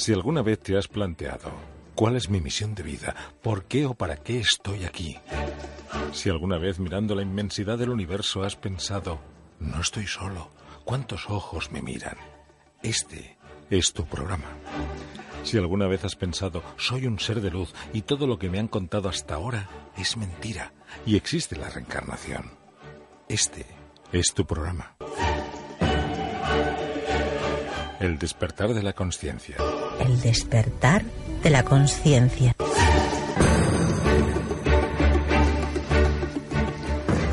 [0.00, 1.52] Si alguna vez te has planteado
[1.94, 5.18] cuál es mi misión de vida, por qué o para qué estoy aquí,
[6.14, 9.20] si alguna vez mirando la inmensidad del universo has pensado,
[9.58, 10.52] no estoy solo,
[10.86, 12.16] ¿cuántos ojos me miran?
[12.82, 13.36] Este
[13.68, 14.46] es tu programa.
[15.44, 18.58] Si alguna vez has pensado, soy un ser de luz y todo lo que me
[18.58, 20.72] han contado hasta ahora es mentira
[21.04, 22.52] y existe la reencarnación,
[23.28, 23.66] este
[24.12, 24.96] es tu programa.
[28.00, 29.56] El despertar de la conciencia.
[30.00, 31.04] El despertar
[31.42, 32.56] de la conciencia.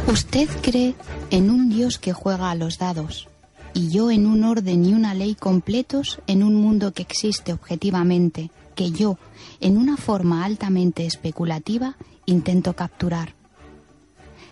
[0.08, 0.94] Usted cree
[1.32, 3.30] en un Dios que juega a los dados
[3.74, 8.52] y yo en un orden y una ley completos en un mundo que existe objetivamente,
[8.76, 9.18] que yo,
[9.62, 13.37] en una forma altamente especulativa, intento capturar.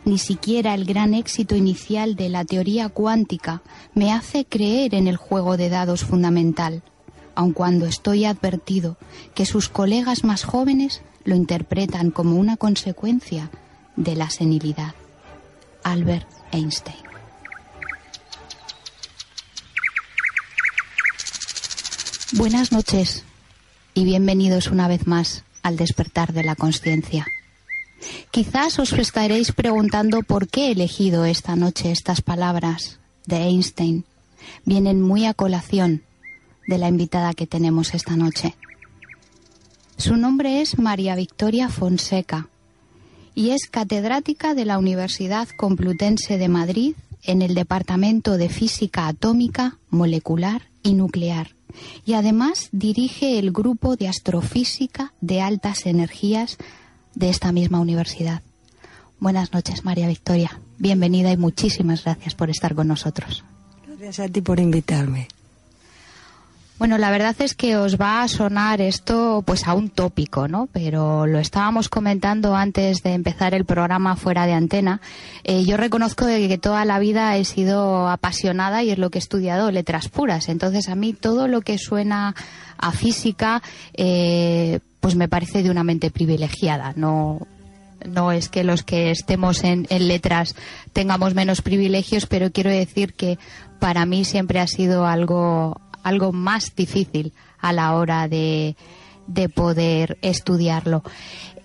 [0.06, 3.64] Ni siquiera el gran éxito inicial de la teoría cuántica
[3.96, 6.84] me hace creer en el juego de dados fundamental,
[7.34, 8.98] aun cuando estoy advertido
[9.34, 13.50] que sus colegas más jóvenes lo interpretan como una consecuencia
[13.96, 14.94] de la senilidad.
[15.84, 16.96] Albert Einstein.
[22.34, 23.24] Buenas noches
[23.96, 27.26] y bienvenidos una vez más al despertar de la conciencia.
[28.32, 34.06] Quizás os estaréis preguntando por qué he elegido esta noche estas palabras de Einstein.
[34.66, 36.04] Vienen muy a colación
[36.68, 38.56] de la invitada que tenemos esta noche.
[39.98, 42.50] Su nombre es María Victoria Fonseca
[43.34, 49.78] y es catedrática de la Universidad Complutense de Madrid en el Departamento de Física Atómica,
[49.90, 51.52] Molecular y Nuclear.
[52.06, 56.58] Y además dirige el Grupo de Astrofísica de Altas Energías
[57.16, 58.42] de esta misma universidad.
[59.20, 60.60] Buenas noches, María Victoria.
[60.78, 63.44] Bienvenida y muchísimas gracias por estar con nosotros.
[63.88, 65.28] Gracias a ti por invitarme.
[66.78, 70.68] Bueno, la verdad es que os va a sonar esto pues a un tópico, ¿no?
[70.74, 75.00] Pero lo estábamos comentando antes de empezar el programa fuera de antena.
[75.46, 79.22] Eh, yo reconozco que toda la vida he sido apasionada y es lo que he
[79.22, 80.50] estudiado letras puras.
[80.50, 82.36] Entonces a mí todo lo que suena
[82.78, 86.94] a física, eh, pues me parece de una mente privilegiada.
[86.96, 87.46] No,
[88.08, 90.56] no es que los que estemos en, letras
[90.94, 93.38] tengamos menos privilegios, pero quiero decir que
[93.80, 98.76] para mí siempre ha sido algo, algo más difícil a la hora de,
[99.28, 101.04] de poder estudiarlo.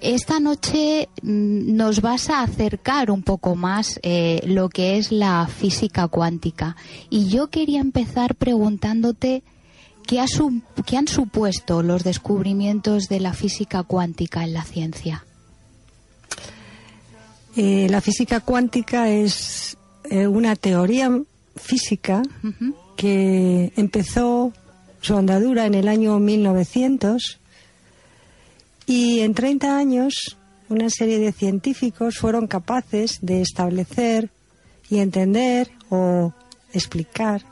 [0.02, 5.46] Esta noche mm, nos vas a acercar un poco más eh, lo que es la
[5.46, 6.76] física cuántica.
[7.08, 9.42] Y yo quería empezar preguntándote
[10.10, 10.26] qué, ha
[10.86, 15.24] qué han supuesto los descubrimientos de la física cuántica en la ciencia.
[17.56, 19.76] Eh, la física cuántica es
[20.10, 21.10] eh, una teoría
[21.54, 22.74] física uh -huh.
[22.96, 24.52] que empezó
[25.00, 27.38] su andadura en el año 1900
[28.86, 30.36] y en 30 años
[30.68, 34.30] una serie de científicos fueron capaces de establecer
[34.88, 36.32] y entender o
[36.72, 37.49] explicar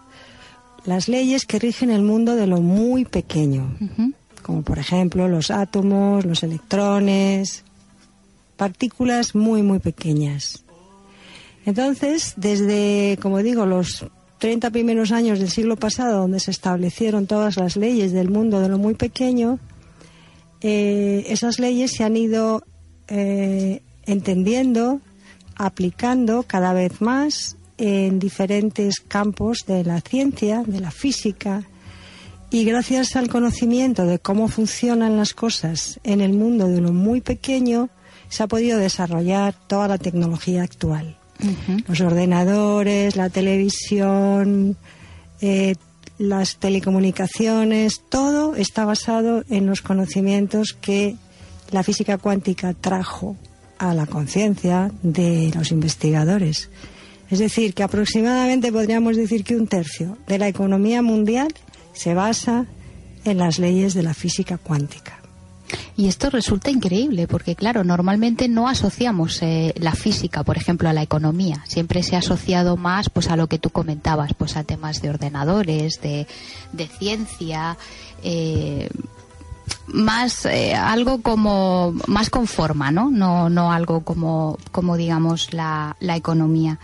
[0.84, 4.12] las leyes que rigen el mundo de lo muy pequeño, uh -huh.
[4.43, 7.65] como por ejemplo los átomos, los electrones,
[8.56, 10.65] partículas muy, muy pequeñas.
[11.65, 14.06] Entonces, desde, como digo, los
[14.38, 18.69] 30 primeros años del siglo pasado, donde se establecieron todas las leyes del mundo de
[18.69, 19.59] lo muy pequeño,
[20.61, 22.65] eh, esas leyes se han ido
[23.09, 25.00] eh, entendiendo,
[25.56, 31.62] aplicando cada vez más en diferentes campos de la ciencia, de la física,
[32.50, 37.20] y gracias al conocimiento de cómo funcionan las cosas en el mundo de lo muy
[37.20, 37.91] pequeño,
[38.29, 41.17] se ha podido desarrollar toda la tecnología actual.
[41.41, 41.85] Uh -huh.
[41.87, 44.76] Los ordenadores, la televisión,
[45.41, 45.75] eh,
[46.19, 51.17] las telecomunicaciones, todo está basado en los conocimientos que
[51.70, 53.37] la física cuántica trajo
[53.79, 56.70] a la conciencia de los investigadores.
[57.30, 61.48] Es decir, que aproximadamente podríamos decir que un tercio de la economía mundial
[61.92, 62.66] se basa
[63.25, 65.19] en las leyes de la física cuántica.
[65.96, 70.92] Y esto resulta increíble porque, claro, normalmente no asociamos eh, la física, por ejemplo, a
[70.92, 71.64] la economía.
[71.66, 75.10] Siempre se ha asociado más, pues, a lo que tú comentabas, pues, a temas de
[75.10, 76.26] ordenadores, de,
[76.98, 77.76] ciencia,
[78.22, 78.88] eh,
[79.93, 83.11] más eh, algo como más con forma, ¿no?
[83.11, 86.79] No, no algo como, como digamos la, la economía.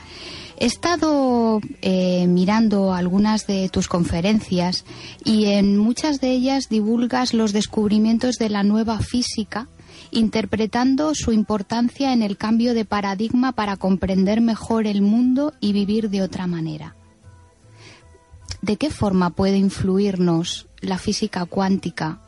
[0.57, 4.85] He estado eh, mirando algunas de tus conferencias
[5.25, 9.67] y en muchas de ellas divulgas los descubrimientos de la nueva física,
[10.13, 16.09] interpretando su importancia en el cambio de paradigma para comprender mejor el mundo y vivir
[16.09, 16.95] de otra manera.
[18.63, 22.21] ¿De qué forma puede influirnos la física cuántica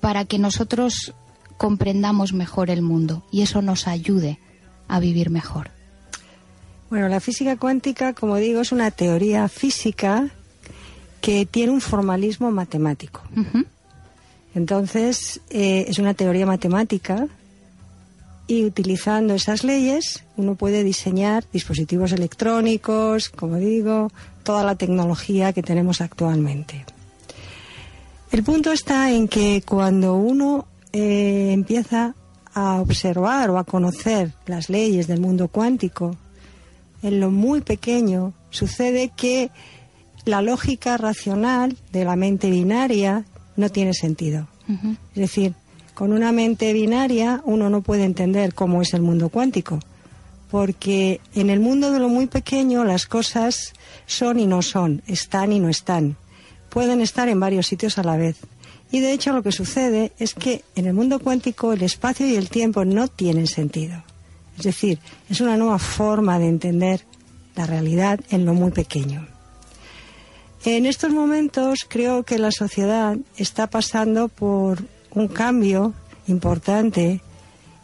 [0.00, 1.14] para que nosotros
[1.56, 4.38] comprendamos mejor el mundo y eso nos ayude
[4.88, 5.70] a vivir mejor?
[6.90, 10.30] Bueno, la física cuántica, como digo, es una teoría física
[11.20, 13.22] que tiene un formalismo matemático.
[14.54, 17.26] Entonces, eh, es una teoría matemática
[18.46, 24.12] y utilizando esas leyes uno puede diseñar dispositivos electrónicos, como digo,
[24.44, 26.84] toda la tecnología que tenemos actualmente.
[28.32, 32.14] El punto está en que cuando uno eh, empieza
[32.54, 36.16] a observar o a conocer las leyes del mundo cuántico,
[37.02, 39.50] en lo muy pequeño, sucede que
[40.24, 43.24] la lógica racional de la mente binaria
[43.56, 44.48] no tiene sentido.
[45.14, 45.54] Es decir,
[45.94, 49.78] con una mente binaria uno no puede entender cómo es el mundo cuántico,
[50.50, 53.72] porque en el mundo de lo muy pequeño las cosas
[54.06, 56.16] son y no son, están y no están.
[56.68, 58.36] Pueden estar en varios sitios a la vez.
[58.90, 62.36] Y de hecho lo que sucede es que en el mundo cuántico el espacio y
[62.36, 64.04] el tiempo no tienen sentido.
[64.58, 64.98] Es decir,
[65.28, 67.00] es una nueva forma de entender
[67.56, 69.26] la realidad en lo muy pequeño.
[70.64, 75.94] En estos momentos creo que la sociedad está pasando por un cambio
[76.26, 77.20] importante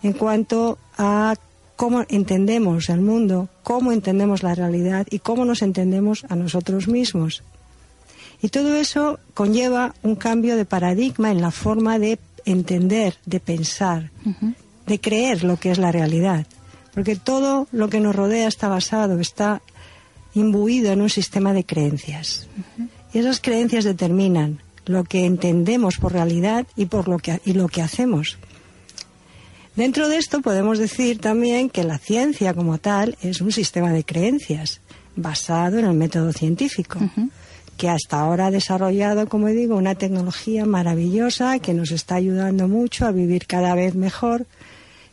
[0.03, 1.35] en cuanto a
[1.77, 7.43] cómo entendemos el mundo, cómo entendemos la realidad y cómo nos entendemos a nosotros mismos.
[8.43, 14.11] Y todo eso conlleva un cambio de paradigma en la forma de entender, de pensar,
[14.87, 16.47] de creer lo que es la realidad.
[16.93, 19.63] Porque todo lo que nos rodea está basado, está
[20.35, 22.49] imbuido en un sistema de creencias.
[23.13, 27.69] Y esas creencias determinan lo que entendemos por realidad y por lo que y lo
[27.69, 28.39] que hacemos.
[29.77, 34.05] Dentro de esto podemos decir también que la ciencia como tal es un sistema de
[34.05, 34.81] creencias
[35.17, 36.99] basado en el método científico,
[37.83, 43.07] que hasta ahora ha desarrollado, como digo, una tecnología maravillosa que nos está ayudando mucho
[43.07, 44.47] a vivir cada vez mejor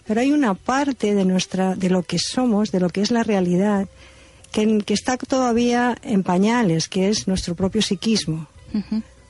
[0.10, 3.22] pero hay una parte de nuestra, de lo que somos, de lo que es la
[3.22, 3.88] realidad,
[4.52, 8.48] que, está todavía en pañales, que es nuestro propio psiquismo.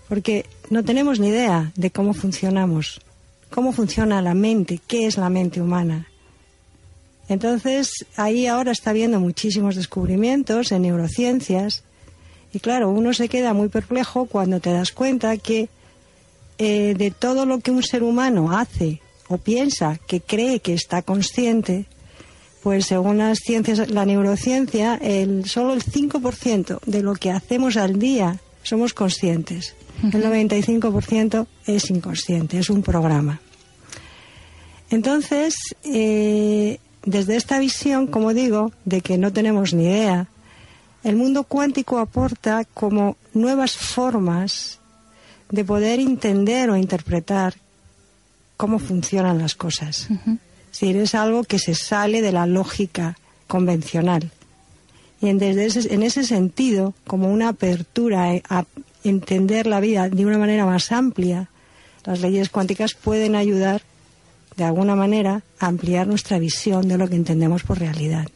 [0.07, 3.01] Porque no tenemos ni idea de cómo funcionamos,
[3.49, 6.07] cómo funciona la mente, qué es la mente humana.
[7.27, 11.83] Entonces, ahí ahora está habiendo muchísimos descubrimientos en neurociencias.
[12.53, 15.69] Y claro, uno se queda muy perplejo cuando te das cuenta que
[16.57, 21.03] eh, de todo lo que un ser humano hace o piensa que cree que está
[21.03, 21.85] consciente,
[22.63, 27.99] pues según las ciencias, la neurociencia, el, solo el 5% de lo que hacemos al
[27.99, 29.75] día somos conscientes.
[30.03, 33.41] El 95% es inconsciente, es un programa.
[34.89, 40.27] Entonces, eh, desde esta visión, como digo, de que no tenemos ni idea,
[41.03, 44.79] el mundo cuántico aporta como nuevas formas
[45.49, 47.55] de poder entender o interpretar
[48.57, 50.07] cómo funcionan las cosas.
[50.71, 54.31] Si es algo que se sale de la lógica convencional.
[55.21, 58.65] Y en, desde ese, en ese sentido, como una apertura a
[59.03, 61.49] entender la vida de una manera más amplia,
[62.05, 63.81] las leyes cuánticas pueden ayudar,
[64.55, 68.27] de alguna manera, a ampliar nuestra visión de lo que entendemos por realidad.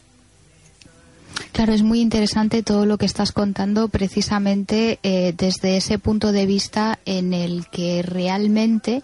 [1.52, 6.46] Claro, es muy interesante todo lo que estás contando precisamente eh, desde ese punto de
[6.46, 9.04] vista en el que realmente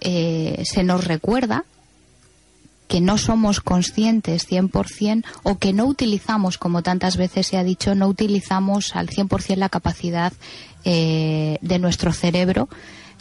[0.00, 1.64] eh, se nos recuerda
[2.88, 7.94] que no somos conscientes 100% o que no utilizamos, como tantas veces se ha dicho,
[7.94, 10.32] no utilizamos al 100% la capacidad
[10.84, 12.68] eh, de nuestro cerebro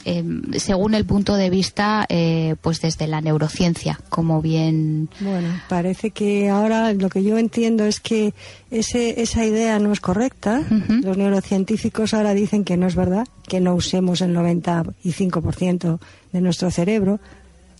[0.05, 6.11] em, según el punto de vista eh, pues desde la neurociencia como bien bueno parece
[6.11, 8.33] que ahora lo que yo entiendo es que
[8.71, 10.61] ese, esa idea no es correcta
[11.03, 15.99] los neurocientíficos ahora dicen que no es verdad que no usemos el 95%
[16.31, 17.19] de nuestro cerebro.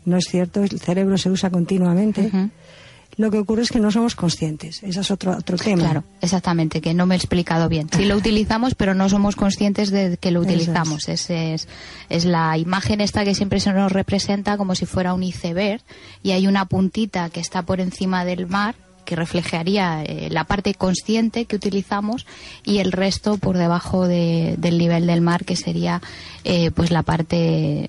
[0.05, 2.31] No es cierto, el cerebro se usa continuamente.
[3.17, 4.83] Lo que ocurre es que no somos conscientes.
[4.83, 5.81] Ese es otro, otro tema.
[5.83, 7.87] Claro, exactamente, que no me he explicado bien.
[7.95, 10.47] Sí lo utilizamos, pero no somos conscientes de que lo es.
[10.47, 11.07] utilizamos.
[11.07, 11.67] Es, es,
[12.09, 15.81] es la imagen esta que siempre se nos representa como si fuera un iceberg
[16.23, 20.73] y hay una puntita que está por encima del mar que reflejaría eh, la parte
[20.73, 22.25] consciente que utilizamos
[22.65, 26.01] y el resto por debajo de- del nivel del mar que sería
[26.43, 27.87] eh, pues la parte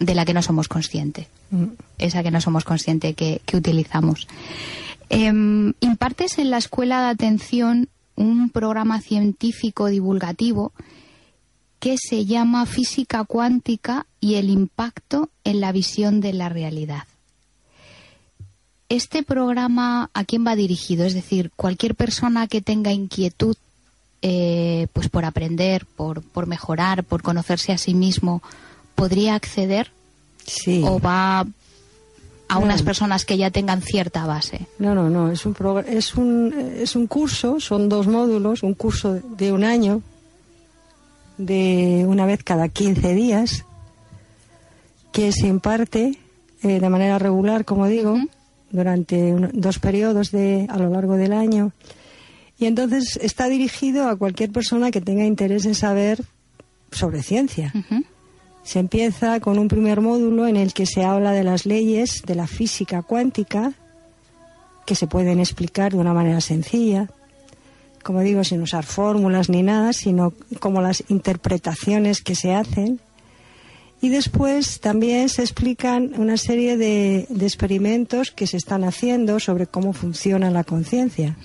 [0.00, 1.64] de la que no somos conscientes Mm.
[1.98, 4.28] esa que no somos conscientes que, que utilizamos.
[5.08, 10.72] Em, impartes en la Escuela de Atención un programa científico divulgativo
[11.80, 17.04] que se llama Física Cuántica y el impacto en la visión de la realidad.
[18.88, 21.04] Este programa, ¿a quién va dirigido?
[21.04, 23.56] Es decir, cualquier persona que tenga inquietud
[24.22, 28.42] eh, pues por aprender, por, por mejorar, por conocerse a sí mismo,
[29.00, 29.90] ¿podría acceder?
[30.46, 30.82] Sí.
[30.84, 31.46] o va
[32.48, 34.66] a unas personas que ya tengan cierta base.
[34.78, 35.30] No, no, no.
[35.30, 35.54] Es un,
[35.86, 40.02] es, un, es un curso, son dos módulos, un curso de un año,
[41.38, 43.64] de una vez cada 15 días,
[45.12, 46.18] que se imparte
[46.62, 48.16] eh, de manera regular, como digo,
[48.70, 51.72] durante un- dos periodos de, a lo largo del año.
[52.58, 56.24] Y entonces está dirigido a cualquier persona que tenga interés en saber
[56.92, 57.72] sobre ciencia.
[57.74, 58.04] Ujú.
[58.70, 62.36] Se empieza con un primer módulo en el que se habla de las leyes de
[62.36, 63.72] la física cuántica,
[64.86, 67.08] que se pueden explicar de una manera sencilla,
[68.04, 73.00] como digo, sin usar fórmulas ni nada, sino como las interpretaciones que se hacen.
[74.00, 79.66] Y después también se explican una serie de, de experimentos que se están haciendo sobre
[79.66, 81.36] cómo funciona la conciencia.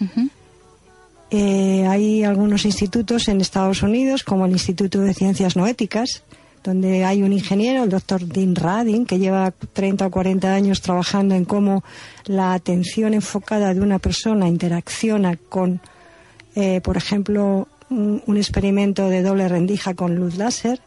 [1.32, 6.22] Eh, hay algunos institutos en Estados Unidos, como el Instituto de Ciencias Noéticas,
[6.66, 11.36] donde hay un ingeniero, el doctor Dean Radin, que lleva 30 o 40 años trabajando
[11.36, 11.84] en cómo
[12.26, 15.80] la atención enfocada de una persona interacciona con,
[16.56, 20.82] eh, por ejemplo, un, un experimento de doble rendija con luz láser.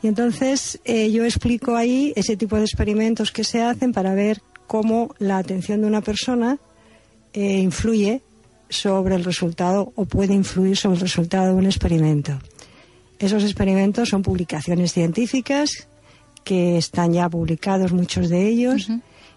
[0.00, 4.40] Y entonces eh, yo explico ahí ese tipo de experimentos que se hacen para ver
[4.68, 6.58] cómo la atención de una persona
[7.32, 8.22] eh, influye
[8.68, 12.38] sobre el resultado o puede influir sobre el resultado de un experimento.
[13.18, 15.88] Esos experimentos son publicaciones científicas
[16.44, 18.88] que están ya publicados muchos de ellos.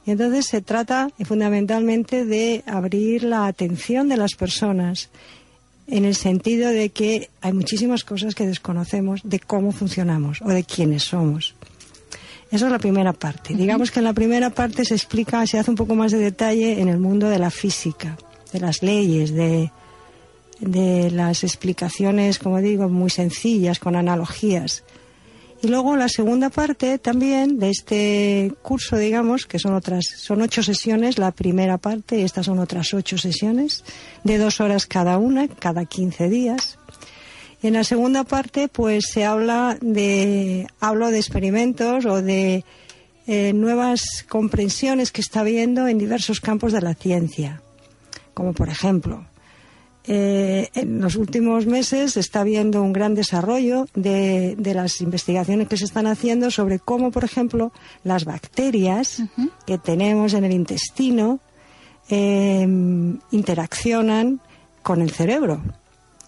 [0.06, 5.10] Y entonces se trata fundamentalmente de abrir la atención de las personas
[5.88, 10.64] en el sentido de que hay muchísimas cosas que desconocemos de cómo funcionamos o de
[10.64, 11.56] quiénes somos.
[12.52, 13.54] Eso es la primera parte.
[13.54, 16.82] Digamos que en la primera parte se explica, se hace un poco más de detalle
[16.82, 18.18] en el mundo de la física,
[18.52, 19.72] de las leyes, de,
[20.62, 24.84] de las explicaciones, como digo, muy sencillas, con analogías.
[25.64, 30.64] Y luego la segunda parte también de este curso, digamos, que son otras, son ocho
[30.64, 33.84] sesiones, la primera parte, y estas son otras ocho sesiones,
[34.24, 36.80] de dos horas cada una, cada 15 días.
[37.62, 42.66] Y en la segunda parte, pues se habla de, hablo de experimentos o de
[43.28, 47.62] eh, nuevas comprensiones que está habiendo en diversos campos de la ciencia.
[48.34, 49.28] Como por ejemplo,
[50.08, 55.78] eh, en los últimos meses está habiendo un gran desarrollo de, de las investigaciones que
[55.78, 57.72] se están haciendo sobre cómo, por ejemplo,
[58.04, 59.22] las bacterias
[59.68, 61.40] que tenemos en el intestino
[62.10, 62.68] eh,
[63.32, 64.42] interaccionan
[64.82, 65.62] con el cerebro.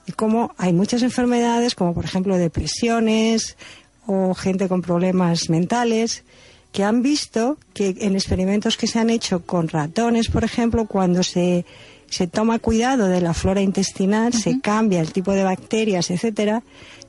[0.05, 3.57] Y cómo hay muchas enfermedades, como por ejemplo depresiones
[4.05, 6.23] o gente con problemas mentales,
[6.71, 11.23] que han visto que en experimentos que se han hecho con ratones, por ejemplo, cuando
[11.23, 11.65] se,
[12.13, 16.61] se toma cuidado de la flora intestinal, se cambia el tipo de bacterias, etcétera,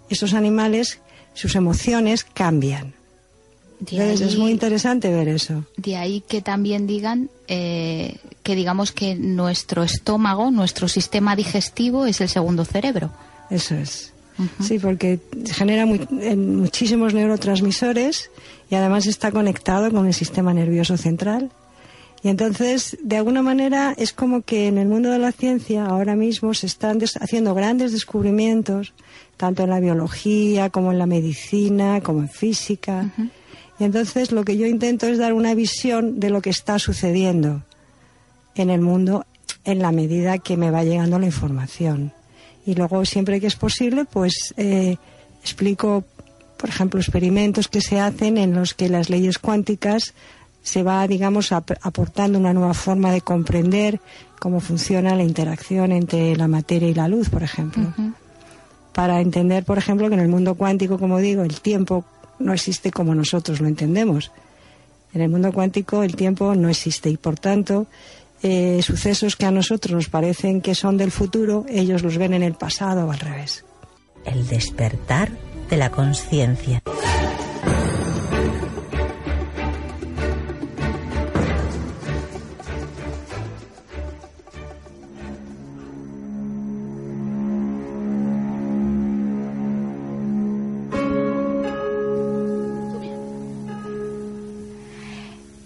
[0.08, 1.00] esos animales,
[1.34, 2.94] sus emociones cambian.
[3.80, 5.64] De Entonces es ahí- muy interesante ver eso.
[5.76, 12.20] De ahí que también digan eh, que digamos que nuestro estómago, nuestro sistema digestivo es
[12.20, 13.11] el segundo cerebro.
[13.50, 14.12] Eso es.
[14.66, 15.20] Sí, porque
[15.52, 18.30] genera mu- en muchísimos neurotransmisores
[18.70, 21.50] y además está conectado con el sistema nervioso central.
[22.25, 26.16] Y entonces, de alguna manera, es como que en el mundo de la ciencia ahora
[26.16, 28.95] mismo se están haciendo grandes descubrimientos,
[29.37, 33.11] tanto en la biología como en la medicina, como en física.
[33.78, 37.62] Y entonces lo que yo intento es dar una visión de lo que está sucediendo
[38.54, 39.26] en el mundo
[39.66, 42.14] en la medida que me va llegando la información.
[42.64, 44.97] Y luego, siempre que es posible, pues eh,
[45.43, 46.04] explico,
[46.57, 50.14] por ejemplo, experimentos que se hacen en los que las leyes cuánticas
[50.64, 54.00] se va, digamos, ap- aportando una nueva forma de comprender
[54.40, 57.85] cómo funciona la interacción entre la materia y la luz, por ejemplo.
[58.92, 62.04] Para entender, por ejemplo, que en el mundo cuántico, como digo, el tiempo
[62.38, 64.33] no existe como nosotros lo entendemos.
[65.12, 67.87] En el mundo cuántico el tiempo no existe y, por tanto,
[68.42, 72.42] eh, sucesos que a nosotros nos parecen que son del futuro, ellos los ven en
[72.42, 73.64] el pasado o al revés.
[74.25, 75.30] El despertar
[75.71, 76.83] de la conciencia.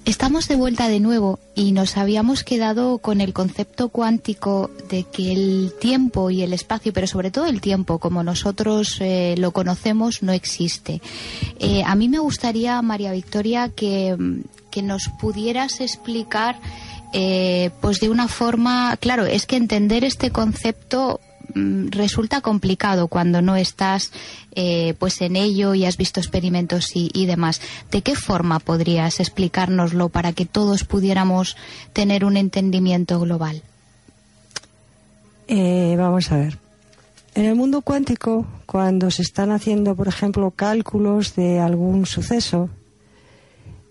[0.08, 5.32] Estamos de vuelta de nuevo y nos habíamos quedado con el concepto cuántico de que
[5.32, 10.22] el tiempo y el espacio, pero sobre todo el tiempo, como nosotros eh, lo conocemos,
[10.22, 11.02] no existe.
[11.58, 14.16] Eh, a mí me gustaría, María Victoria, que,
[14.70, 16.58] que nos pudieras explicar,
[17.12, 21.20] eh, pues de una forma, claro, es que entender este concepto
[21.54, 24.12] resulta complicado cuando no estás
[24.54, 27.60] eh, pues en ello y has visto experimentos y, demás.
[27.90, 31.56] ¿De qué forma podrías explicárnoslo para que todos pudiéramos
[31.92, 33.62] tener un entendimiento global?
[35.46, 36.58] Eh, vamos a ver.
[37.34, 42.68] En el mundo cuántico, cuando se están haciendo, por ejemplo, cálculos de algún suceso,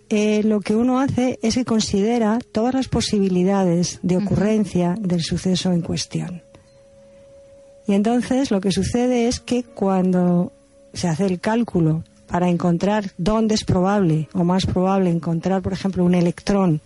[0.09, 5.71] eh, lo que uno hace es que considera todas las posibilidades de ocurrencia del suceso
[5.71, 6.41] en cuestión.
[7.87, 10.51] Y entonces lo que sucede es que cuando
[10.93, 16.03] se hace el cálculo para encontrar dónde es probable o más probable encontrar, por ejemplo,
[16.03, 16.81] un electrón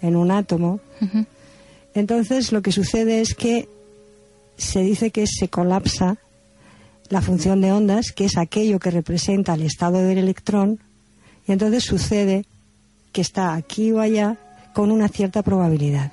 [0.00, 0.80] en un átomo,
[1.94, 3.68] entonces lo que sucede es que
[4.56, 6.18] se dice que se colapsa
[7.08, 10.78] la función de ondas, que es aquello que representa el estado del electrón,
[11.46, 12.46] y entonces sucede
[13.12, 14.36] que está aquí o allá
[14.72, 16.12] con una cierta probabilidad.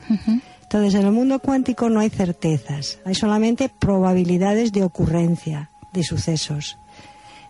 [0.72, 6.78] Entonces, en el mundo cuántico no hay certezas, hay solamente probabilidades de ocurrencia de sucesos.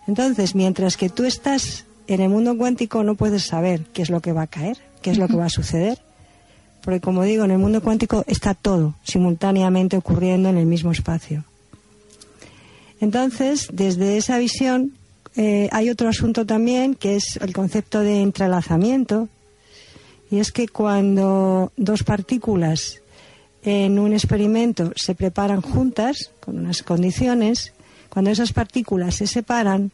[0.08, 4.20] Entonces, mientras que tú estás en el mundo cuántico no puedes saber qué es lo
[4.20, 6.00] que va a caer, qué es lo que va a suceder,
[6.82, 11.44] porque como digo, en el mundo cuántico está todo simultáneamente ocurriendo en el mismo espacio.
[13.00, 14.94] Entonces, desde esa visión,
[15.36, 19.28] eh, hay otro asunto también que es el concepto de entrelazamiento,
[20.28, 23.01] y es que cuando dos partículas
[23.62, 27.72] en un experimento se preparan juntas, con unas condiciones,
[28.08, 29.92] cuando esas partículas se separan,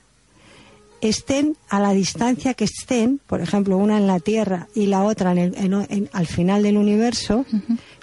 [1.01, 5.33] estén a la distancia que estén, por ejemplo, una en la Tierra y la otra
[5.33, 7.45] en al final del universo,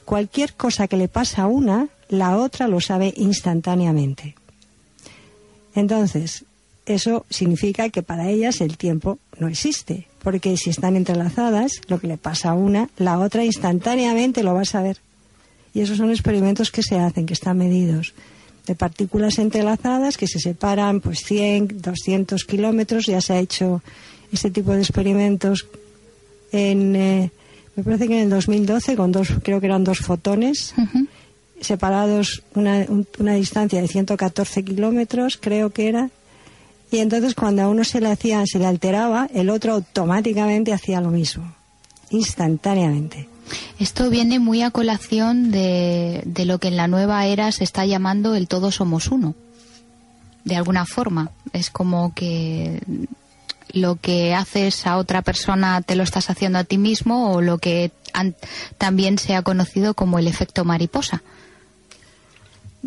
[0.06, 4.36] cualquier cosa que le pasa a una, la otra lo sabe instantáneamente.
[5.74, 6.46] Entonces,
[6.86, 12.08] eso significa que para ellas el tiempo no existe, porque si están entrelazadas, lo que
[12.08, 14.98] le pasa a una, la otra instantáneamente lo va a saber.
[15.76, 18.16] Y esos son experimentos que se hacen, que están medidos,
[18.66, 23.06] de partículas entrelazadas que se separan pues 100, 200 kilómetros.
[23.06, 23.84] Ya se ha hecho
[24.32, 25.68] ese tipo de experimentos
[26.52, 27.32] en, eh,
[27.76, 30.74] me parece que en el 2012, con dos, creo que eran dos fotones.
[31.62, 32.86] separados una,
[33.20, 36.10] una distancia de 114 kilómetros, creo que era,
[36.92, 41.02] y entonces cuando a uno se le hacía, se le alteraba, el otro automáticamente hacía
[41.02, 41.56] lo mismo,
[42.10, 43.28] instantáneamente.
[43.80, 47.86] Esto viene muy a colación de, de lo que en la nueva era se está
[47.86, 49.36] llamando el todos somos uno.
[50.44, 51.32] De alguna forma.
[51.54, 52.82] Es como que
[53.72, 57.58] lo que haces a otra persona te lo estás haciendo a ti mismo o lo
[57.58, 57.92] que
[58.78, 61.22] también se ha conocido como el efecto mariposa.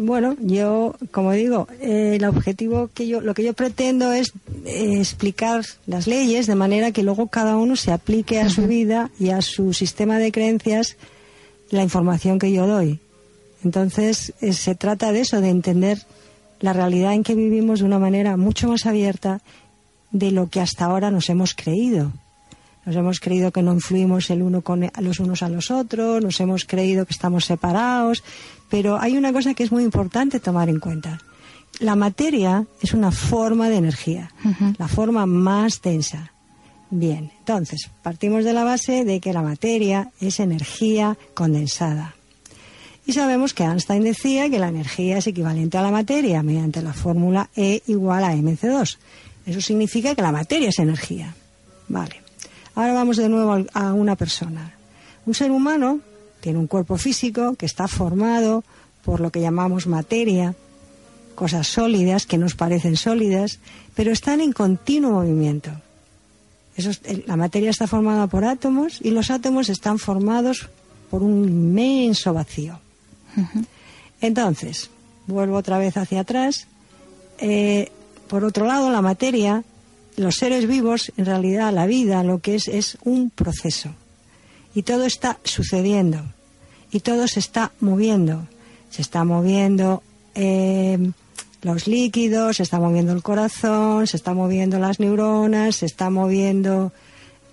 [0.01, 4.33] Bueno, yo, como digo, eh, el objetivo que yo, lo que yo pretendo es
[4.65, 9.11] eh, explicar las leyes de manera que luego cada uno se aplique a su vida
[9.19, 10.97] y a su sistema de creencias
[11.71, 13.01] la información que yo doy.
[13.65, 15.99] Entonces, eh, se trata de eso, de entender
[16.61, 19.41] la realidad en que vivimos de una manera mucho más abierta
[20.13, 22.13] de lo que hasta ahora nos hemos creído.
[22.89, 26.41] Nos hemos creído que no influimos el uno con los unos a los otros, nos
[26.41, 28.25] hemos creído que estamos separados,
[28.71, 31.21] pero hay una cosa que es muy importante tomar en cuenta.
[31.81, 34.33] La materia es una forma de energía,
[34.79, 36.33] la forma más densa.
[36.89, 42.15] Bien, entonces partimos de la base de que la materia es energía condensada.
[43.05, 46.95] Y sabemos que Einstein decía que la energía es equivalente a la materia mediante la
[46.95, 48.97] fórmula E igual a mc2.
[49.45, 51.35] Eso significa que la materia es energía.
[51.89, 52.28] Vale.
[52.79, 54.73] Ahora vamos de nuevo a una persona.
[55.27, 55.99] Un ser humano
[56.41, 58.63] tiene un cuerpo físico que está formado
[59.05, 60.55] por lo que llamamos materia,
[61.35, 63.59] cosas sólidas que nos parecen sólidas,
[63.97, 65.73] pero están en continuo movimiento.
[67.27, 70.69] la materia está formada por átomos y los átomos están formados
[71.11, 72.79] por un inmenso vacío.
[74.21, 74.89] Entonces,
[75.27, 76.69] vuelvo otra vez hacia atrás.
[77.39, 77.91] Eh,
[78.29, 79.65] por otro lado, la materia
[80.19, 83.91] los seres vivos, en realidad la vida lo que es es un proceso.
[84.75, 86.23] Y todo está sucediendo.
[86.91, 88.47] y todo se está moviendo.
[88.91, 90.03] Se está moviendo
[90.35, 91.11] eh,
[91.63, 96.93] los líquidos, se está moviendo el corazón, se está moviendo las neuronas, se está moviendo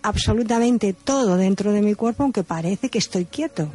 [0.04, 3.70] absolutamente todo dentro de mi cuerpo, aunque parece que estoy quieto.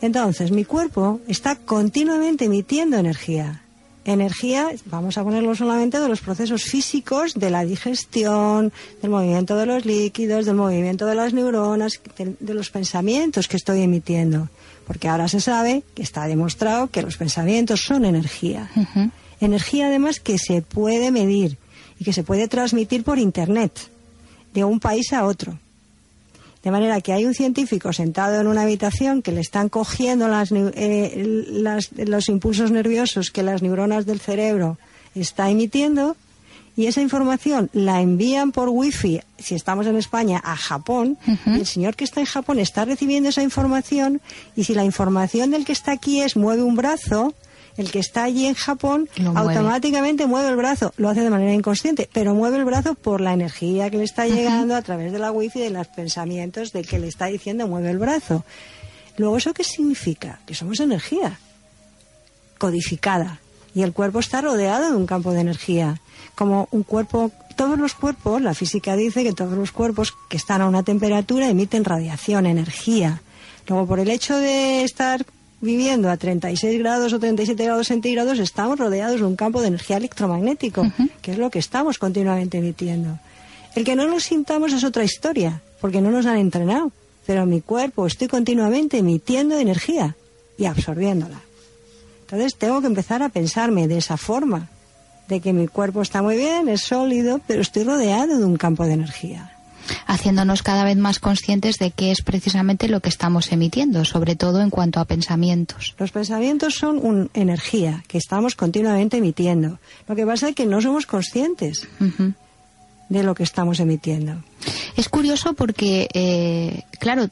[0.00, 3.65] Entonces, mi cuerpo está continuamente emitiendo energía.
[4.06, 9.66] Energía, vamos a ponerlo solamente de los procesos físicos, de la digestión, del movimiento de
[9.66, 14.48] los líquidos, del movimiento de las neuronas, de, los pensamientos que estoy emitiendo.
[14.86, 18.70] Porque ahora se sabe que está demostrado que los pensamientos son energía.
[19.40, 21.58] Energía además que se puede medir
[21.98, 23.90] y que se puede transmitir por Internet
[24.54, 25.58] de un país a otro.
[26.66, 31.52] De manera que hay un científico sentado en una habitación que le están cogiendo eh,
[31.96, 34.76] los impulsos nerviosos que las neuronas del cerebro
[35.14, 36.16] está emitiendo
[36.76, 41.66] y esa información la envían por wifi, si estamos en España, a Japón, y el
[41.66, 44.20] señor que está en Japón está recibiendo esa información,
[44.56, 47.32] y si la información del que está aquí es mueve un brazo,
[47.76, 52.08] el que está allí en Japón automáticamente mueve el brazo, lo hace de manera inconsciente,
[52.12, 55.30] pero mueve el brazo por la energía que le está llegando a través de la
[55.30, 58.44] wifi, de los pensamientos del que le está diciendo mueve el brazo.
[59.16, 60.40] Luego, ¿eso qué significa?
[60.46, 61.38] Que somos energía
[62.58, 63.40] codificada
[63.74, 66.00] y el cuerpo está rodeado de un campo de energía.
[66.34, 70.62] Como un cuerpo, todos los cuerpos, la física dice que todos los cuerpos que están
[70.62, 73.20] a una temperatura emiten radiación, energía.
[73.68, 75.26] Luego, por el hecho de estar
[75.60, 79.96] viviendo a 36 grados o 37 grados centígrados, estamos rodeados de un campo de energía
[79.96, 80.84] electromagnético,
[81.22, 83.18] que es lo que estamos continuamente emitiendo.
[83.74, 86.92] El que no lo sintamos es otra historia, porque no nos han entrenado,
[87.26, 90.16] pero en mi cuerpo estoy continuamente emitiendo energía
[90.56, 91.40] y absorbiéndola.
[92.22, 94.68] Entonces tengo que empezar a pensarme de esa forma,
[95.28, 98.84] de que mi cuerpo está muy bien, es sólido, pero estoy rodeado de un campo
[98.84, 99.55] de energía
[100.06, 104.60] haciéndonos cada vez más conscientes de qué es precisamente lo que estamos emitiendo, sobre todo
[104.60, 105.94] en cuanto a pensamientos.
[105.98, 109.78] Los pensamientos son una energía que estamos continuamente emitiendo.
[110.08, 111.88] Lo que pasa es que no somos conscientes
[113.08, 114.42] de lo que estamos emitiendo.
[114.96, 117.28] Es curioso porque, eh, claro,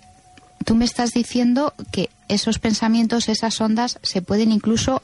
[0.65, 5.03] tú me estás diciendo que esos pensamientos, esas ondas, se pueden incluso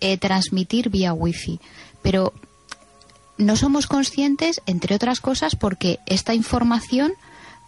[0.00, 1.60] eh, transmitir vía wifi.
[2.02, 2.32] Pero
[3.38, 7.12] no somos conscientes, entre otras cosas, porque esta información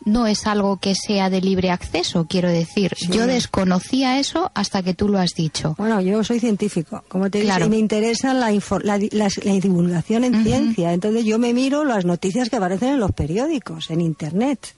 [0.05, 2.95] no es algo que sea de libre acceso, quiero decir.
[3.11, 5.75] Yo desconocía eso hasta que tú lo has dicho.
[5.79, 7.67] Bueno, yo soy científico, como te claro.
[7.67, 10.93] y me interesa la, divulgación en ciencia.
[10.93, 14.75] Entonces yo me miro las noticias que aparecen en los periódicos, en Internet.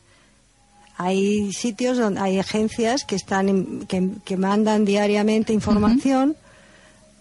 [0.98, 6.36] Hay sitios donde hay agencias que están que, mandan diariamente información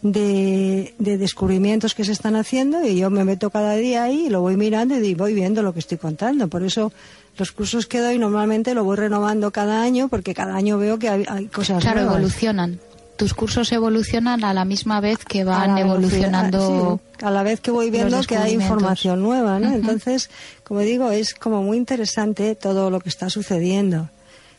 [0.02, 4.42] de, descubrimientos que se están haciendo y yo me meto cada día ahí y lo
[4.42, 6.48] voy mirando y voy viendo lo que estoy contando.
[6.48, 6.92] Por eso
[7.38, 11.10] los cursos que doy normalmente lo voy renovando cada año porque cada año veo que
[11.10, 12.80] hay, cosas claro, evolucionan.
[13.18, 17.00] Tus cursos evolucionan a la misma vez que van evolucionando.
[17.22, 19.72] a la vez que voy viendo que hay información nueva, ¿no?
[19.74, 20.32] Entonces,
[20.64, 24.10] como digo, es como muy interesante todo lo que está sucediendo.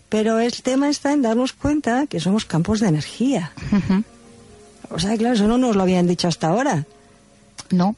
[0.09, 3.53] Pero el tema está en darnos cuenta que somos campos de energía.
[4.95, 6.87] O sea, claro, eso no nos lo habían dicho hasta ahora.
[7.71, 7.97] No.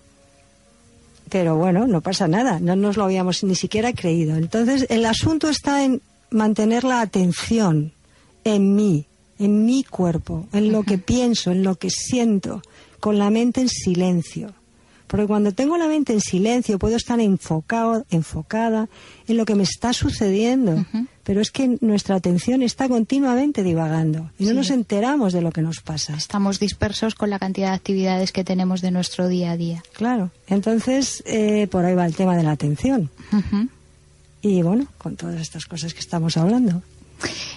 [1.30, 4.36] Pero bueno, no pasa nada, no nos lo habíamos ni siquiera creído.
[4.36, 7.92] Entonces, el asunto está en mantener la atención
[8.44, 9.06] en mí,
[9.38, 12.62] en mi cuerpo, en lo que pienso, en lo que siento,
[13.00, 14.54] con la mente en silencio.
[15.14, 18.88] Porque cuando tengo la mente en silencio puedo estar enfocado, enfocada
[19.28, 20.84] en lo que me está sucediendo.
[21.22, 25.62] Pero es que nuestra atención está continuamente divagando y no nos enteramos de lo que
[25.62, 26.16] nos pasa.
[26.16, 29.84] Estamos dispersos con la cantidad de actividades que tenemos de nuestro día a día.
[29.92, 30.32] Claro.
[30.48, 33.08] Entonces, eh, por ahí va el tema de la atención.
[34.42, 36.82] Y bueno, con todas estas cosas que estamos hablando.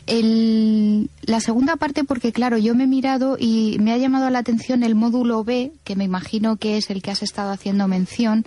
[0.06, 4.39] El, la segunda parte, porque claro, yo me he mirado y me ha llamado la
[4.39, 8.46] atención el módulo B, que me imagino que es el que has estado haciendo mención,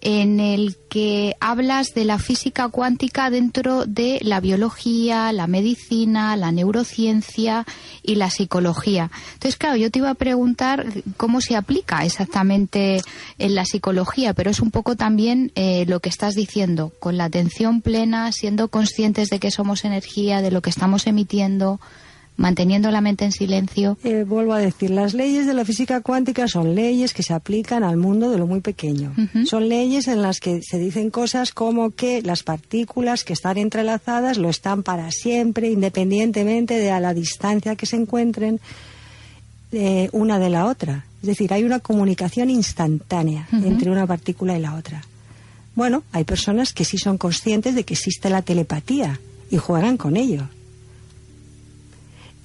[0.00, 6.52] en el que hablas de la física cuántica dentro de la biología, la medicina, la
[6.52, 7.66] neurociencia
[8.02, 9.10] y la psicología.
[9.34, 13.02] Entonces, claro, yo te iba a preguntar cómo se aplica exactamente
[13.38, 17.24] en la psicología, pero es un poco también eh, lo que estás diciendo, con la
[17.24, 21.80] atención plena, siendo conscientes de que somos energía, de lo que estamos emitiendo
[22.38, 23.98] manteniendo la mente en silencio.
[24.04, 27.82] Eh, vuelvo a decir, las leyes de la física cuántica son leyes que se aplican
[27.82, 29.12] al mundo de lo muy pequeño.
[29.44, 34.38] Son leyes en las que se dicen cosas como que las partículas que están entrelazadas
[34.38, 38.60] lo están para siempre, independientemente de a la distancia que se encuentren
[39.72, 41.06] eh, una de la otra.
[41.20, 45.02] Es decir, hay una comunicación instantánea entre una partícula y la otra.
[45.74, 49.18] Bueno, hay personas que sí son conscientes de que existe la telepatía
[49.50, 50.48] y juegan con ello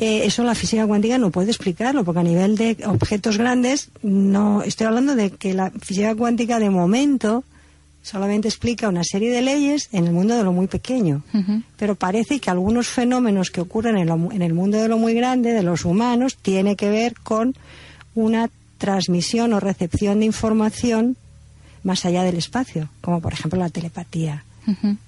[0.03, 4.61] eh, eso la física cuántica no puede explicarlo, porque a nivel de objetos grandes, no
[4.61, 7.45] estoy hablando de que la física cuántica de momento
[8.01, 11.23] solamente explica una serie de leyes en el mundo de lo muy pequeño.
[11.77, 15.53] Pero parece que algunos fenómenos que ocurren en, en, el mundo de lo muy grande,
[15.53, 17.55] de los humanos, tiene que ver con
[18.13, 21.15] una transmisión o recepción de información
[21.83, 24.43] más allá del espacio, como por ejemplo la telepatía,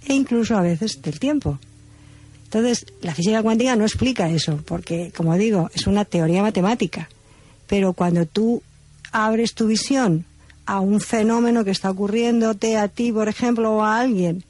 [0.07, 1.59] e incluso a veces del tiempo.
[2.55, 7.09] Entonces, la física cuántica no explica eso, porque, como digo, es una teoría matemática.
[7.67, 8.63] Pero cuando tú
[9.11, 10.23] abres tu visión
[10.65, 14.45] a un fenómeno que está ocurriéndote a ti, por ejemplo, o a alguien,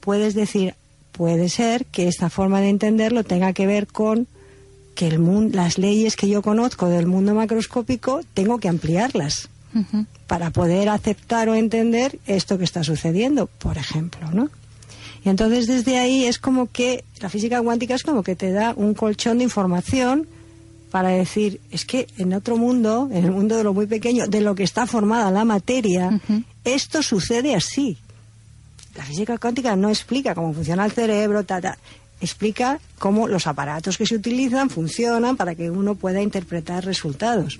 [0.00, 0.74] puedes decir,
[1.12, 4.26] puede ser que esta forma de entenderlo tenga que ver con
[4.96, 9.50] que el mundo, las leyes que yo conozco del mundo macroscópico tengo que ampliarlas
[10.26, 14.50] para poder aceptar o entender esto que está sucediendo, por ejemplo, ¿no?
[15.24, 18.74] Y entonces desde ahí es como que la física cuántica es como que te da
[18.76, 20.26] un colchón de información
[20.90, 24.40] para decir, es que en otro mundo, en el mundo de lo muy pequeño, de
[24.40, 26.20] lo que está formada la materia,
[26.64, 27.98] esto sucede así.
[28.94, 31.44] La física cuántica no explica cómo funciona el cerebro,
[32.20, 37.58] explica cómo los aparatos que se utilizan funcionan para que uno pueda interpretar resultados.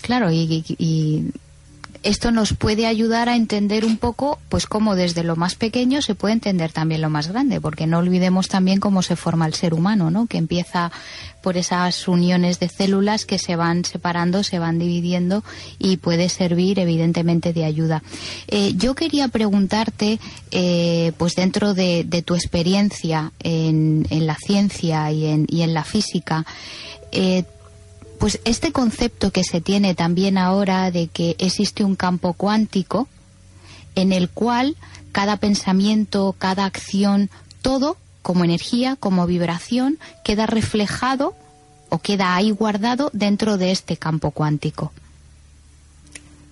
[0.00, 1.30] Claro, y, y
[2.02, 6.14] esto nos puede ayudar a entender un poco, pues cómo desde lo más pequeño se
[6.14, 9.74] puede entender también lo más grande, porque no olvidemos también cómo se forma el ser
[9.74, 10.26] humano, ¿no?
[10.26, 10.92] Que empieza
[11.42, 15.44] por esas uniones de células que se van separando, se van dividiendo
[15.78, 18.02] y puede servir evidentemente de ayuda.
[18.48, 20.18] Eh, yo quería preguntarte,
[20.50, 26.44] eh, pues dentro de, tu experiencia en, la ciencia y en, y en la física,
[27.12, 27.44] eh,
[28.18, 33.08] pues este concepto que se tiene también ahora de que existe un campo cuántico
[33.94, 34.76] en el cual
[35.12, 37.30] cada pensamiento, cada acción,
[37.62, 41.34] todo como energía, como vibración, queda reflejado
[41.88, 44.92] o queda ahí guardado dentro de este campo cuántico.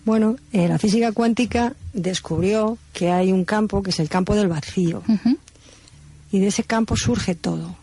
[0.05, 4.49] Bueno, eh, la física cuántica descubrió que hay un campo que es el campo del
[4.49, 5.03] vacío.
[6.31, 7.77] Y de ese campo surge todo.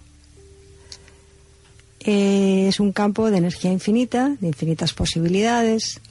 [2.05, 6.01] Eh, es un campo de energía infinita, de infinitas posibilidades.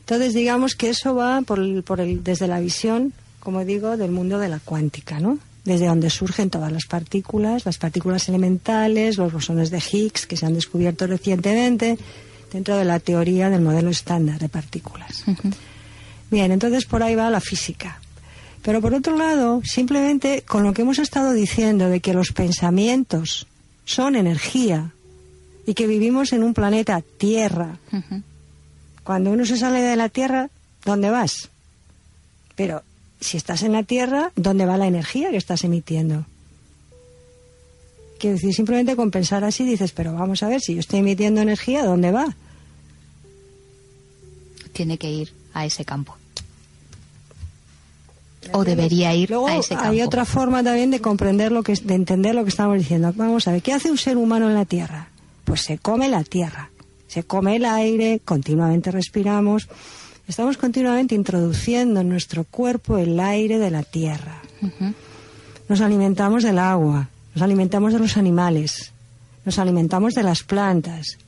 [0.00, 1.84] Entonces, digamos que eso va por el,
[2.22, 5.38] desde la visión, como digo, del mundo de la cuántica, ¿no?
[5.64, 10.46] Desde donde surgen todas las partículas, las partículas elementales, los bosones de Higgs que se
[10.46, 11.98] han descubierto recientemente
[12.52, 15.24] dentro de la teoría del modelo estándar de partículas.
[16.30, 18.00] Bien, entonces por ahí va la física.
[18.62, 23.46] Pero por otro lado, simplemente con lo que hemos estado diciendo de que los pensamientos
[23.84, 24.92] son energía
[25.66, 27.78] y que vivimos en un planeta Tierra.
[29.04, 30.50] Cuando uno se sale de la Tierra,
[30.84, 31.50] ¿dónde vas?
[32.56, 32.82] Pero
[33.20, 36.26] si estás en la Tierra, ¿dónde va la energía que estás emitiendo?
[38.18, 41.40] Quiero decir, simplemente con pensar así dices, pero vamos a ver, si yo estoy emitiendo
[41.40, 42.36] energía, ¿dónde va?
[44.72, 46.16] Tiene que ir a ese campo.
[48.52, 49.90] O debería ir a ese campo.
[49.90, 53.12] Hay otra forma también de comprender lo que, de entender lo que estamos diciendo.
[53.14, 55.08] Vamos a ver, ¿qué hace un ser humano en la Tierra?
[55.52, 56.70] Pues se come la tierra,
[57.08, 59.68] se come el aire, continuamente respiramos.
[60.26, 64.40] Estamos continuamente introduciendo en nuestro cuerpo el aire de la tierra.
[65.68, 68.92] Nos alimentamos del agua, nos alimentamos de los animales,
[69.44, 71.18] nos alimentamos de las plantas.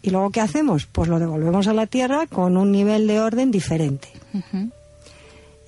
[0.00, 0.86] ¿Y luego qué hacemos?
[0.86, 4.08] Pues lo devolvemos a la tierra con un nivel de orden diferente.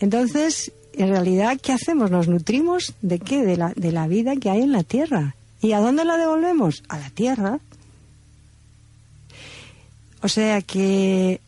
[0.01, 2.11] Entonces, en realidad, ¿qué hacemos?
[2.11, 3.45] Nos nutrimos de qué?
[3.45, 5.35] De la, de la vida que hay en la tierra.
[5.61, 6.83] ¿Y a dónde la devolvemos?
[6.89, 7.59] A la tierra.
[10.23, 11.41] O sea que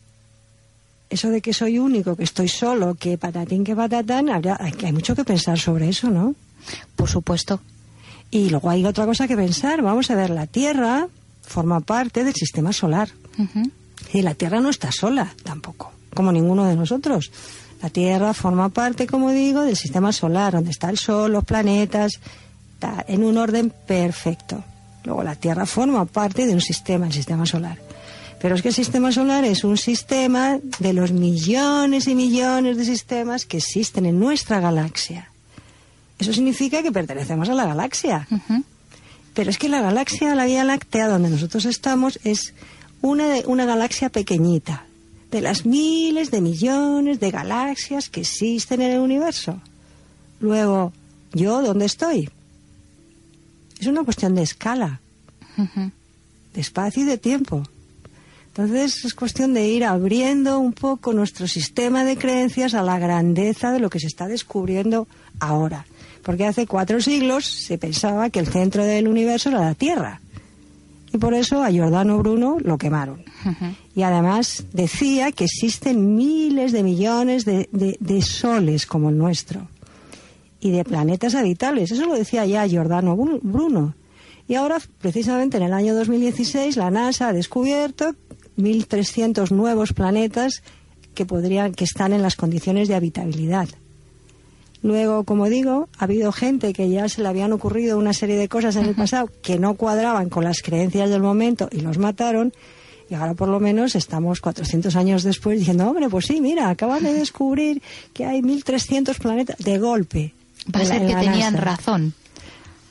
[1.09, 5.25] eso de que soy único, que estoy solo, que patatín, que patatán, hay mucho que
[5.25, 6.35] pensar sobre eso, ¿no?
[6.95, 7.59] Por supuesto.
[8.29, 9.81] Y luego hay otra cosa que pensar.
[9.81, 11.07] Vamos a ver, la Tierra
[11.41, 13.09] forma parte del sistema solar.
[14.13, 17.31] Y la Tierra no está sola tampoco, como ninguno de nosotros.
[17.81, 22.21] La Tierra forma parte, como digo, del sistema solar, donde está el Sol, los planetas,
[23.07, 24.63] en un orden perfecto.
[25.03, 27.77] Luego la Tierra forma parte de un sistema, el sistema solar.
[28.41, 32.85] Pero es que el sistema solar es un sistema de los millones y millones de
[32.85, 35.29] sistemas que existen en nuestra galaxia.
[36.17, 38.27] Eso significa que pertenecemos a la galaxia.
[39.33, 42.53] Pero es que la galaxia, la Vía Láctea, donde nosotros estamos, es
[43.01, 44.85] una, una galaxia pequeñita,
[45.29, 49.61] de las miles de millones de galaxias que existen en el universo.
[50.39, 50.93] Luego,
[51.33, 52.29] ¿yo dónde estoy?
[53.81, 55.01] Es una cuestión de escala,
[55.57, 57.63] de espacio y de tiempo.
[58.49, 63.71] Entonces es cuestión de ir abriendo un poco nuestro sistema de creencias a la grandeza
[63.71, 65.07] de lo que se está descubriendo
[65.39, 65.87] ahora.
[66.21, 70.21] Porque hace cuatro siglos se pensaba que el centro del universo era la Tierra.
[71.11, 73.23] Y por eso a Giordano Bruno lo quemaron.
[73.95, 79.67] Y además decía que existen miles de millones de, de soles como el nuestro
[80.61, 81.91] y de planetas habitables.
[81.91, 83.95] Eso lo decía ya Giordano Bruno.
[84.47, 88.15] Y ahora, precisamente en el año 2016, la NASA ha descubierto
[88.57, 90.63] 1.300 nuevos planetas
[91.13, 93.67] que podrían que están en las condiciones de habitabilidad.
[94.83, 98.49] Luego, como digo, ha habido gente que ya se le habían ocurrido una serie de
[98.49, 102.51] cosas en el pasado que no cuadraban con las creencias del momento y los mataron.
[103.09, 107.03] Y ahora por lo menos estamos 400 años después diciendo, hombre, pues sí, mira, acaban
[107.03, 107.81] de descubrir
[108.13, 110.33] que hay 1.300 planetas de golpe.
[110.73, 112.13] Va a ser que tenían razón.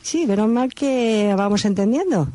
[0.03, 2.29] Sí, pero mal que vamos entendiendo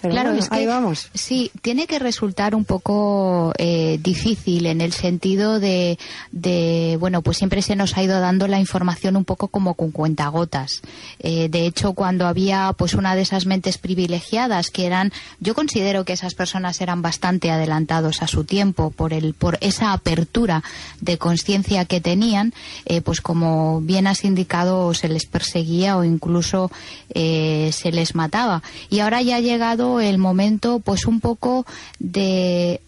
[0.00, 1.08] claro, es que, vamos.
[1.14, 5.98] Sí, tiene que resultar un poco eh, difícil en el sentido de,
[6.32, 9.90] de, bueno, pues siempre se nos ha ido dando la información un poco como con
[9.90, 10.82] cuentagotas.
[11.20, 16.04] Eh, de hecho, cuando había pues una de esas mentes privilegiadas que eran, yo considero
[16.04, 20.62] que esas personas eran bastante adelantados a su tiempo por el, por esa apertura
[21.00, 22.52] de conciencia que tenían,
[22.84, 26.70] eh, pues como bien has indicado, se les perseguía o incluso
[27.14, 28.62] se les mataba.
[28.90, 31.66] Y ahora ya ha llegado el momento pues un poco
[31.98, 32.80] de,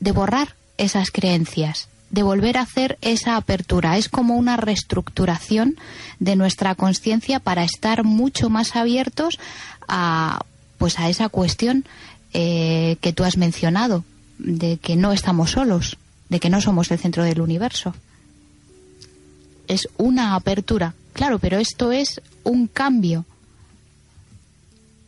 [0.00, 3.96] de borrar esas creencias, de volver a hacer esa apertura.
[3.96, 5.76] Es como una reestructuración
[6.18, 9.38] de nuestra conciencia para estar mucho más abiertos
[9.88, 10.40] a,
[10.78, 11.84] pues a esa cuestión
[12.32, 14.04] eh, que tú has mencionado,
[14.38, 15.96] de que no estamos solos,
[16.28, 17.94] de que no somos el centro del universo.
[19.68, 23.24] Es una apertura, claro, pero esto es un cambio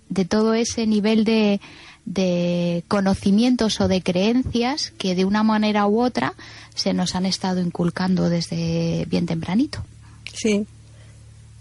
[0.09, 1.61] de todo ese nivel de,
[2.05, 6.35] de conocimientos o de creencias que de una manera u otra
[6.75, 9.85] se nos han estado inculcando desde bien tempranito.
[10.33, 10.67] Sí,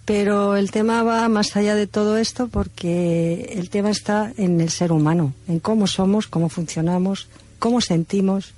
[0.05, 4.69] pero el tema va más allá de todo esto porque el tema está en el
[4.69, 7.27] ser humano, en cómo somos, cómo funcionamos,
[7.59, 8.53] cómo sentimos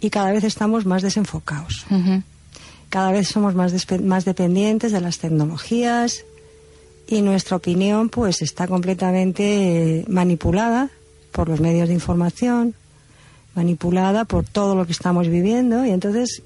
[0.00, 1.84] y cada vez estamos más desenfocados.
[2.88, 6.24] Cada vez somos más, más dependientes de las tecnologías,
[7.10, 10.88] y nuestra opinión pues está completamente manipulada
[11.32, 12.74] por los medios de información,
[13.54, 16.42] manipulada por todo lo que estamos viviendo y entonces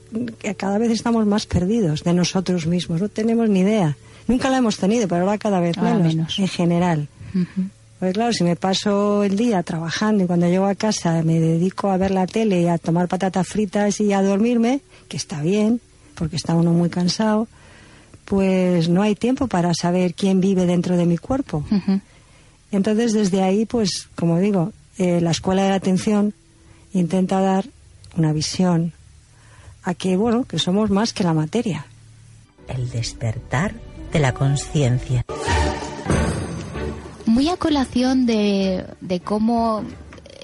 [0.57, 3.97] cada vez estamos más perdidos de nosotros mismos, no tenemos ni idea.
[4.27, 7.09] Nunca la hemos tenido, pero ahora cada vez menos, en general.
[7.99, 11.91] Pues claro, si me paso el día trabajando y cuando llego a casa me dedico
[11.91, 15.81] a ver la tele y a tomar patatas fritas y a dormirme, que está bien,
[16.15, 17.49] porque está uno muy cansado,
[18.25, 21.65] pues no hay tiempo para saber quién vive dentro de mi cuerpo.
[22.71, 26.35] Entonces, desde ahí, pues, como digo, eh, la escuela de la atención
[26.93, 27.67] intenta dar
[28.17, 28.93] una visión
[29.83, 31.87] a que, bueno, que somos más que la materia.
[32.69, 33.75] El despertar
[34.13, 35.25] de la conciencia.
[37.27, 39.85] Muy a colación de, de cómo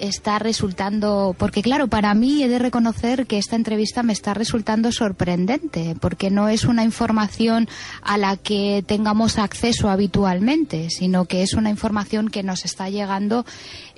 [0.01, 4.91] está resultando, porque claro, para mí he de reconocer que esta entrevista me está resultando
[4.91, 7.69] sorprendente, porque no es una información
[8.01, 13.45] a la que tengamos acceso habitualmente, sino que es una información que nos está llegando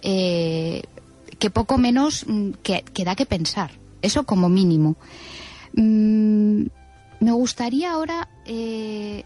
[0.01, 0.83] eh,
[1.39, 4.97] que poco menos mm, que, da que pensar, eso como mínimo.
[5.73, 6.65] Mm,
[7.21, 9.23] me gustaría ahora eh,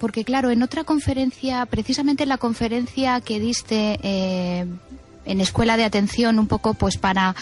[0.00, 4.66] porque claro, en otra conferencia, precisamente en la conferencia que diste eh,
[5.24, 7.34] en escuela de atención un poco pues para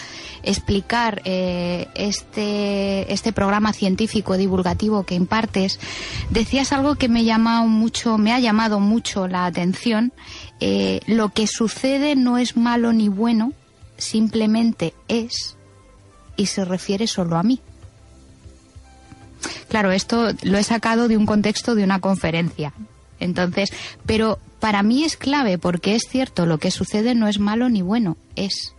[0.43, 5.79] explicar eh, este este programa científico divulgativo que impartes
[6.29, 10.13] decías algo que me llama mucho me ha llamado mucho la atención
[10.59, 13.53] eh, lo que sucede no es malo ni bueno
[13.97, 15.55] simplemente es
[16.35, 17.59] y se refiere solo a mí.
[19.69, 22.73] Claro esto lo he sacado de un contexto de una conferencia.
[23.19, 23.69] Entonces,
[24.05, 27.81] pero para mí es clave porque es cierto, lo que sucede no es malo ni
[27.81, 28.73] bueno, es.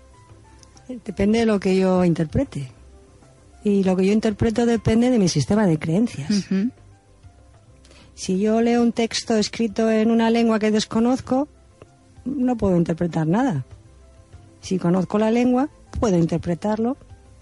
[0.89, 2.71] Depende de lo que yo interprete.
[3.65, 6.47] Y lo que yo interpreto depende de mi sistema de creencias.
[8.15, 11.49] Si yo leo un texto escrito en una lengua que desconozco,
[12.25, 13.65] no puedo interpretar nada.
[14.61, 15.69] Si conozco la lengua,
[15.99, 16.97] puedo interpretarlo.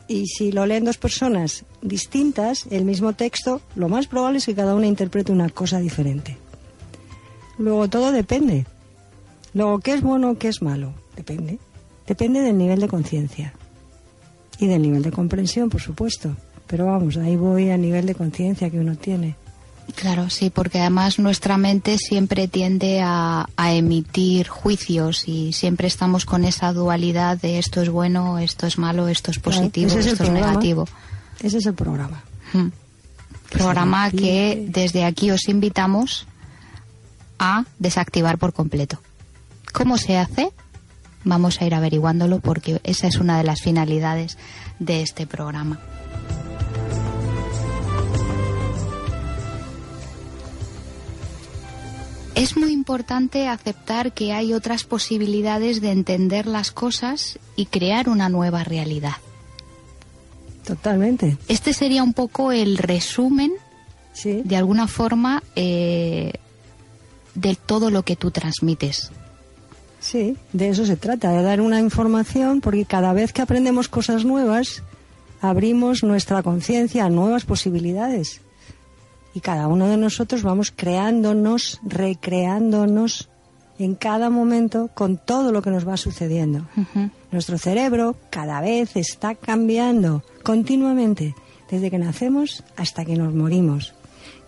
[0.09, 4.55] Y si lo leen dos personas distintas, el mismo texto, lo más probable es que
[4.55, 6.39] cada una interprete una cosa diferente.
[7.61, 8.67] Luego todo depende.
[9.53, 10.95] Luego, ¿qué es bueno o qué es malo?
[11.15, 11.59] Depende.
[12.07, 13.53] Depende del nivel de conciencia.
[14.59, 16.35] Y del nivel de comprensión, por supuesto.
[16.67, 19.37] Pero vamos, ahí voy a nivel de conciencia que uno tiene.
[19.95, 26.45] Claro, sí, porque además nuestra mente siempre tiende a, emitir juicios y siempre estamos con
[26.45, 30.89] esa dualidad de esto es bueno, esto es malo, esto es positivo, esto es negativo.
[31.43, 32.23] Ese es el programa.
[33.51, 36.27] Programa que desde aquí os invitamos
[37.41, 39.01] a desactivar por completo.
[39.73, 40.53] ¿Cómo se hace?
[41.25, 44.39] Vamos a ir averiguándolo porque esa es una de las finalidades
[44.79, 45.81] de este programa.
[52.35, 58.29] Es muy importante aceptar que hay otras posibilidades de entender las cosas y crear una
[58.29, 59.17] nueva realidad.
[60.65, 61.37] Totalmente.
[61.49, 63.53] Este sería un poco el resumen,
[64.13, 64.43] Sí.
[64.45, 66.33] de alguna forma, eh,
[67.35, 69.11] de todo lo que tú transmites.
[70.01, 74.25] Sí, de eso se trata, de dar una información, porque cada vez que aprendemos cosas
[74.25, 74.83] nuevas,
[75.41, 78.41] abrimos nuestra conciencia a nuevas posibilidades.
[79.35, 83.29] Y cada uno de nosotros vamos creándonos, recreándonos
[83.79, 86.67] en cada momento con todo lo que nos va sucediendo.
[87.31, 91.35] Nuestro cerebro cada vez está cambiando continuamente,
[91.71, 93.95] desde que nacemos hasta que nos morimos.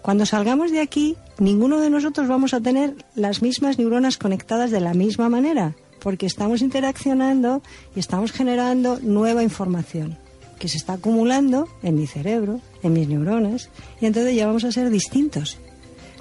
[0.03, 4.81] Cuando salgamos de aquí, ninguno de nosotros vamos a tener las mismas neuronas conectadas de
[4.81, 7.63] la misma manera, porque estamos interaccionando
[7.97, 10.19] y estamos generando nueva información
[10.61, 13.69] que se está acumulando en mi cerebro, en mis neuronas,
[14.01, 15.59] y entonces ya vamos a ser distintos.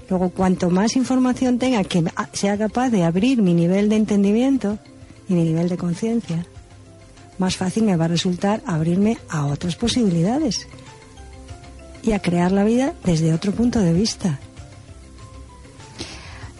[0.09, 2.03] Luego, cuanto más información tenga que
[2.33, 4.79] sea capaz de abrir mi nivel de entendimiento
[5.29, 6.47] y mi nivel de conciencia,
[7.37, 10.67] más fácil me va a resultar abrirme a otras posibilidades
[12.01, 14.39] y a crear la vida desde otro punto de vista.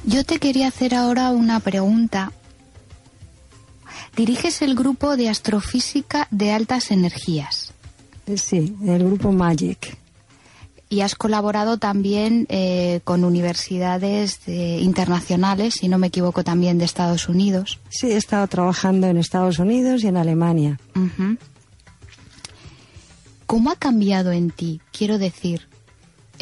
[0.06, 2.32] Yo te quería hacer ahora una pregunta.
[4.16, 7.74] Diriges el grupo de astrofísica de altas energías
[8.28, 9.98] Eh, Sí, el grupo Magic.
[10.90, 16.84] y has colaborado también eh, con universidades eh, internacionales, si no me equivoco, también de
[16.86, 17.80] Estados Unidos.
[17.90, 20.78] Sí, he estado trabajando en Estados Unidos y en Alemania.
[23.46, 24.82] ¿Cómo ha cambiado en ti?
[24.92, 25.68] Quiero decir,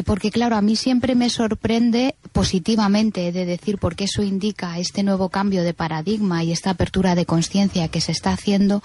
[0.06, 5.30] porque claro, a mí siempre me sorprende positivamente de decir, porque eso indica este nuevo
[5.30, 8.82] cambio de paradigma y esta apertura de conciencia que se está haciendo,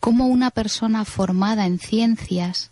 [0.00, 2.70] cómo una persona formada en ciencias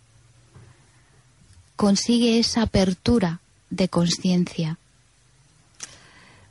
[1.75, 3.39] consigue esa apertura
[3.69, 4.77] de conciencia,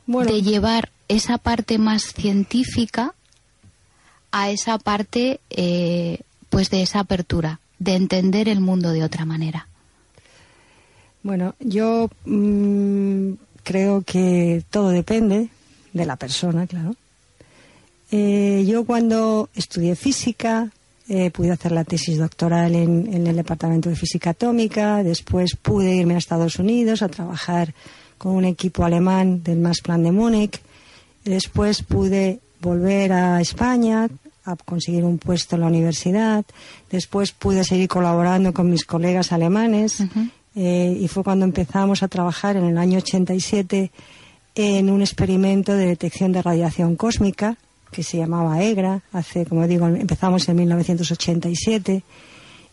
[0.07, 3.13] Bueno, de llevar esa parte más científica
[4.31, 9.68] a esa parte eh, pues de esa apertura, de entender el mundo de otra manera.
[11.23, 15.49] Bueno, yo mm, creo que todo depende
[15.93, 16.95] de la persona, claro.
[18.11, 20.71] Eh, yo cuando estudié física
[21.07, 25.95] eh, pude hacer la tesis doctoral en, en el Departamento de Física Atómica, después pude
[25.95, 27.73] irme a Estados Unidos a trabajar
[28.17, 30.61] con un equipo alemán del Max Plan de Múnich,
[31.23, 34.07] después pude volver a España
[34.45, 36.45] a conseguir un puesto en la universidad,
[36.91, 40.03] después pude seguir colaborando con mis colegas alemanes
[40.55, 43.91] eh, y fue cuando empezamos a trabajar en el año 87
[44.55, 47.57] en un experimento de detección de radiación cósmica
[47.91, 49.01] que se llamaba EGRA.
[49.13, 52.03] Hace, como digo, empezamos en 1987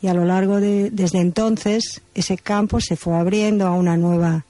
[0.03, 4.45] y a lo largo de desde entonces ese campo se fue abriendo a una nueva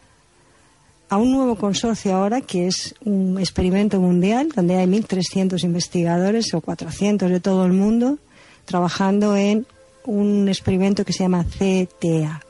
[1.08, 6.60] a un nuevo consorcio ahora que es un experimento mundial donde hay 1.300 investigadores o
[6.60, 8.18] 400 de todo el mundo
[8.64, 9.66] trabajando en
[10.04, 12.40] un experimento que se llama CTA.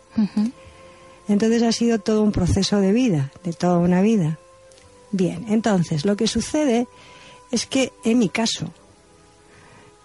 [1.28, 4.38] Entonces ha sido todo un proceso de vida, de toda una vida.
[5.12, 6.86] Bien, entonces lo que sucede
[7.50, 8.72] es que en mi caso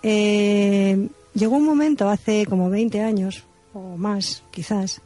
[0.03, 3.43] eh, llegó un momento hace como 20 años
[3.73, 5.01] o más quizás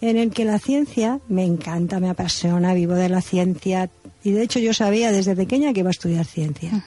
[0.00, 3.90] en el que la ciencia me encanta, me apasiona, vivo de la ciencia
[4.24, 6.84] y de hecho yo sabía desde pequeña que iba a estudiar ciencia.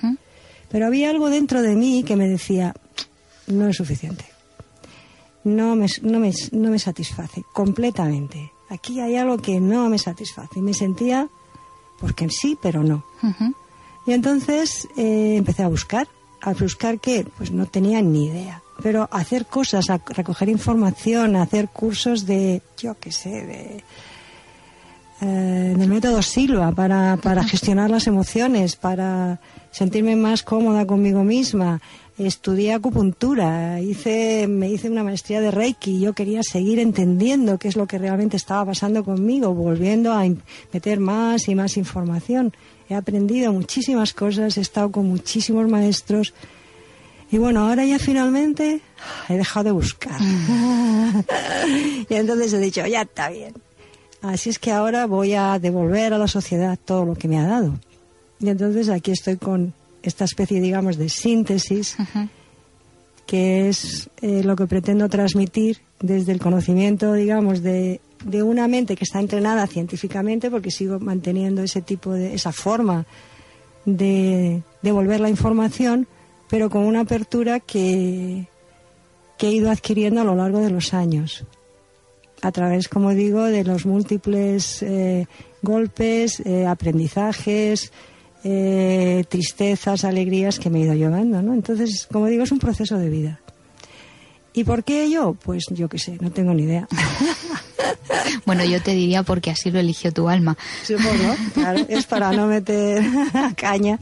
[0.70, 2.74] Pero había algo dentro de mí que me decía,
[3.48, 4.26] no es suficiente.
[5.44, 8.53] No me, no me, no me satisface completamente.
[8.74, 10.58] Aquí hay algo que no me satisface.
[10.58, 11.30] Y me sentía,
[12.00, 13.04] porque sí, pero no.
[14.08, 16.08] Y entonces eh, empecé a buscar.
[16.42, 17.24] ¿A buscar qué?
[17.38, 18.64] Pues no tenía ni idea.
[18.82, 23.84] Pero hacer cosas, a recoger información, a hacer cursos de, yo qué sé, de,
[25.22, 29.40] eh, del método Silva para, para gestionar las emociones, para
[29.72, 31.80] sentirme más cómoda conmigo misma.
[32.18, 36.00] Estudié acupuntura, hice, me hice una maestría de Reiki.
[36.00, 40.24] Yo quería seguir entendiendo qué es lo que realmente estaba pasando conmigo, volviendo a
[40.72, 42.54] meter más y más información.
[42.88, 46.36] He aprendido muchísimas cosas, he estado con muchísimos maestros.
[47.32, 48.82] Y bueno, ahora ya finalmente
[49.28, 50.22] he dejado de buscar.
[52.10, 53.56] y entonces he dicho, ya está bien.
[54.22, 57.48] Así es que ahora voy a devolver a la sociedad todo lo que me ha
[57.48, 57.74] dado.
[58.40, 59.74] Y entonces aquí estoy con
[60.04, 61.96] esta especie, digamos, de síntesis,
[63.26, 68.96] que es eh, lo que pretendo transmitir desde el conocimiento, digamos, de de una mente
[68.96, 73.06] que está entrenada científicamente, porque sigo manteniendo ese tipo de, esa forma
[73.86, 76.08] de devolver la información,
[76.50, 78.48] pero con una apertura que,
[79.38, 81.46] que he ido adquiriendo a lo largo de los años.
[82.42, 85.28] A través, como digo, de los múltiples eh,
[85.62, 87.92] golpes, eh, aprendizajes,
[88.44, 91.54] eh, tristezas, alegrías que me he ido llevando, ¿no?
[91.54, 93.40] Entonces, como digo, es un proceso de vida.
[94.54, 95.34] ¿Y por qué yo?
[95.34, 96.88] Pues yo qué sé, no tengo ni idea.
[98.46, 100.58] bueno, yo te diría porque así lo eligió tu alma.
[100.84, 103.04] Supongo, claro, es para no meter
[103.56, 104.00] caña.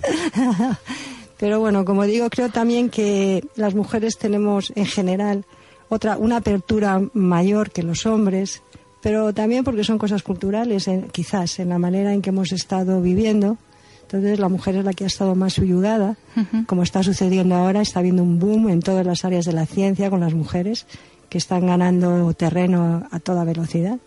[1.37, 5.45] Pero bueno, como digo, creo también que las mujeres tenemos en general
[5.89, 8.61] otra, una apertura mayor que los hombres,
[9.01, 13.57] pero también porque son cosas culturales, quizás en la manera en que hemos estado viviendo.
[14.11, 16.17] Entonces la mujer es la que ha estado más subyugada,
[16.67, 20.09] como está sucediendo ahora, está habiendo un boom en todas las áreas de la ciencia
[20.09, 20.85] con las mujeres
[21.29, 23.99] que están ganando terreno a toda velocidad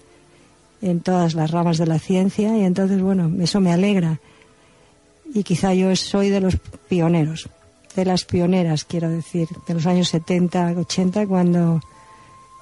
[0.82, 4.20] en todas las ramas de la ciencia y entonces bueno, eso me alegra.
[5.32, 7.48] Y quizá yo soy de los pioneros
[7.94, 11.80] de las pioneras, quiero decir, de los años 70, 80, cuando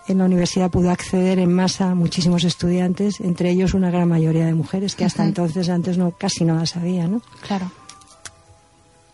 [0.08, 4.54] en la universidad pudo acceder en masa muchísimos estudiantes, entre ellos una gran mayoría de
[4.54, 7.22] mujeres que hasta entonces antes no casi no las sabía, ¿no?
[7.46, 7.70] Claro.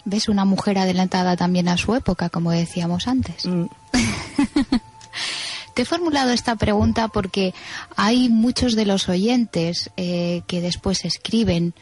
[0.05, 3.45] ¿Ves una mujer adelantada también a su época, como decíamos antes?
[3.45, 3.67] Mm.
[5.75, 7.55] Te he formulado esta pregunta porque
[7.95, 11.75] hay muchos de los oyentes eh, que después escriben,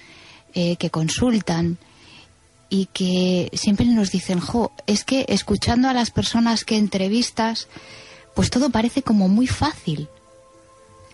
[0.55, 1.79] eh, que consultan
[2.69, 7.69] y que siempre nos dicen, jo, es que escuchando a las personas que entrevistas,
[8.37, 10.09] pues todo parece como muy fácil.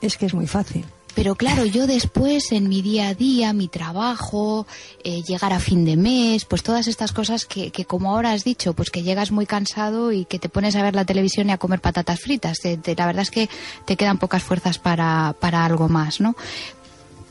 [0.03, 0.85] Es que es muy fácil.
[1.14, 4.66] Pero claro, yo después en mi día a día, mi trabajo,
[5.05, 8.43] eh, llegar a fin de mes, pues todas estas cosas que, que, como ahora has
[8.43, 11.53] dicho, pues que llegas muy cansado y que te pones a ver la televisión y
[11.53, 12.59] a comer patatas fritas.
[12.64, 13.49] la verdad es que
[13.85, 16.35] te quedan pocas fuerzas para, para algo más, ¿no?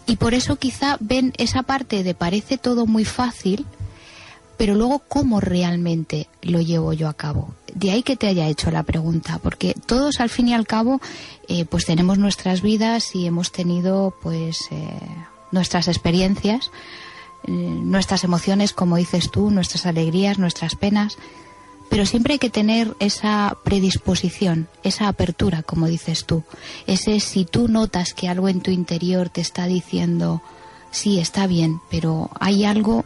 [0.05, 3.65] Y por eso quizá ven esa parte de parece todo muy fácil,
[4.61, 7.55] pero luego cómo realmente lo llevo yo a cabo.
[7.73, 11.01] De ahí que te haya hecho la pregunta, porque todos al fin y al cabo
[11.47, 14.99] eh, pues tenemos nuestras vidas y hemos tenido pues eh,
[15.51, 16.69] nuestras experiencias,
[17.47, 21.17] eh, nuestras emociones, como dices tú, nuestras alegrías, nuestras penas,
[21.89, 26.43] pero siempre hay que tener esa predisposición, esa apertura, como dices tú,
[26.85, 30.43] ese si tú notas que algo en tu interior te está diciendo
[30.91, 33.05] sí, está bien, pero hay algo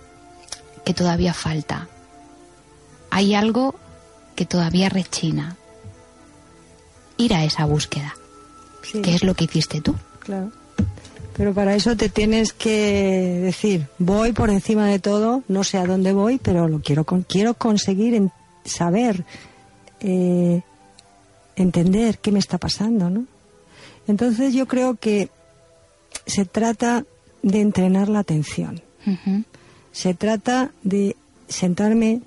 [0.86, 1.90] que todavía falta.
[3.10, 3.76] Hay algo
[4.36, 5.58] que todavía rechina.
[7.18, 8.16] Ir a esa búsqueda.
[9.04, 9.96] ¿Qué es lo que hiciste tú?
[10.20, 10.52] Claro.
[11.36, 15.86] Pero para eso te tienes que decir, voy por encima de todo, no sé a
[15.86, 18.32] dónde voy, pero lo quiero, quiero conseguir en,
[18.64, 19.26] saber,
[20.00, 20.62] eh,
[21.58, 23.26] entender qué me está pasando, ¿no?
[24.08, 25.30] Entonces yo creo que
[26.26, 27.04] se trata
[27.44, 28.82] de entrenar la atención.
[29.96, 31.16] Se trata de
[31.48, 32.20] sentarme,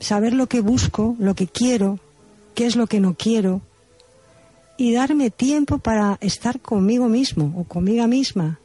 [0.00, 1.98] saber lo que busco, lo que quiero,
[2.54, 3.60] qué es lo que no quiero,
[4.78, 8.58] y darme tiempo para estar conmigo mismo o conmigo misma.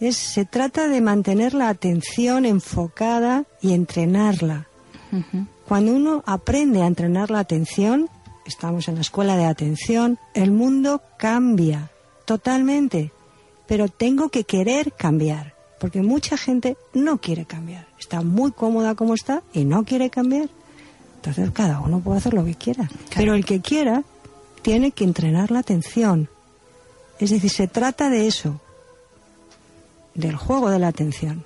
[0.00, 4.66] Es, se trata de mantener la atención enfocada y entrenarla.
[5.68, 8.10] Cuando uno aprende a entrenar la atención,
[8.44, 11.88] estamos en la escuela de atención, el mundo cambia
[12.24, 13.12] totalmente,
[13.68, 17.86] pero tengo que querer cambiar porque mucha gente no quiere cambiar.
[17.98, 20.48] Está muy cómoda como está y no quiere cambiar.
[21.16, 22.88] Entonces cada uno puede hacer lo que quiera.
[23.14, 24.02] Pero el que quiera
[24.62, 26.28] tiene que entrenar la atención.
[27.18, 28.60] Es decir, se trata de eso,
[30.14, 31.44] del juego de la atención.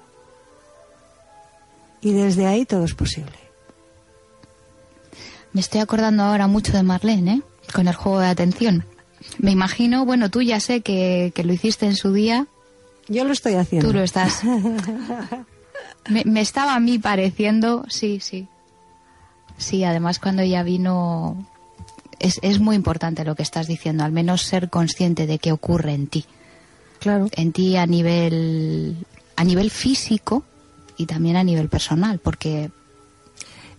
[2.00, 3.38] Y desde ahí todo es posible.
[5.52, 7.42] Me estoy acordando ahora mucho de Marlene, ¿eh?
[7.72, 8.84] con el juego de atención.
[9.38, 12.46] Me imagino, bueno, tú ya sé que, que lo hiciste en su día
[13.10, 13.88] yo lo estoy haciendo.
[13.88, 14.42] Tú lo estás.
[16.08, 18.46] me, estaba a mí pareciendo, sí, sí.
[19.58, 21.44] Sí, además cuando ella vino,
[22.20, 25.92] es, es muy importante lo que estás diciendo, al menos ser consciente de qué ocurre
[25.92, 26.24] en ti.
[27.00, 27.28] Claro.
[27.32, 28.96] En ti a nivel,
[29.36, 30.44] a nivel físico
[30.96, 32.70] y también a nivel personal, porque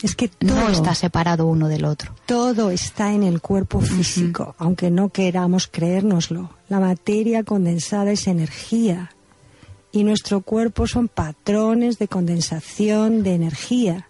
[0.01, 2.15] es que no está separado uno del otro.
[2.25, 6.49] Todo está en el cuerpo físico, aunque no queramos creérnoslo.
[6.67, 9.11] La materia condensada es energía
[9.91, 14.07] y nuestro cuerpo son patrones de condensación de energía.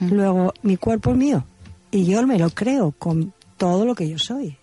[0.00, 1.44] Luego, mi cuerpo es mío
[1.90, 4.56] y yo me lo creo con todo lo que yo soy.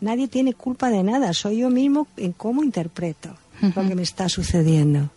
[0.00, 4.28] Nadie tiene culpa de nada, soy yo mismo en cómo interpreto lo que me está
[4.28, 5.08] sucediendo.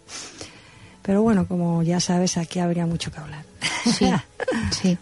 [1.01, 3.43] Pero bueno, como ya sabes, aquí habría mucho que hablar.
[3.83, 4.05] Sí,
[4.71, 4.97] sí.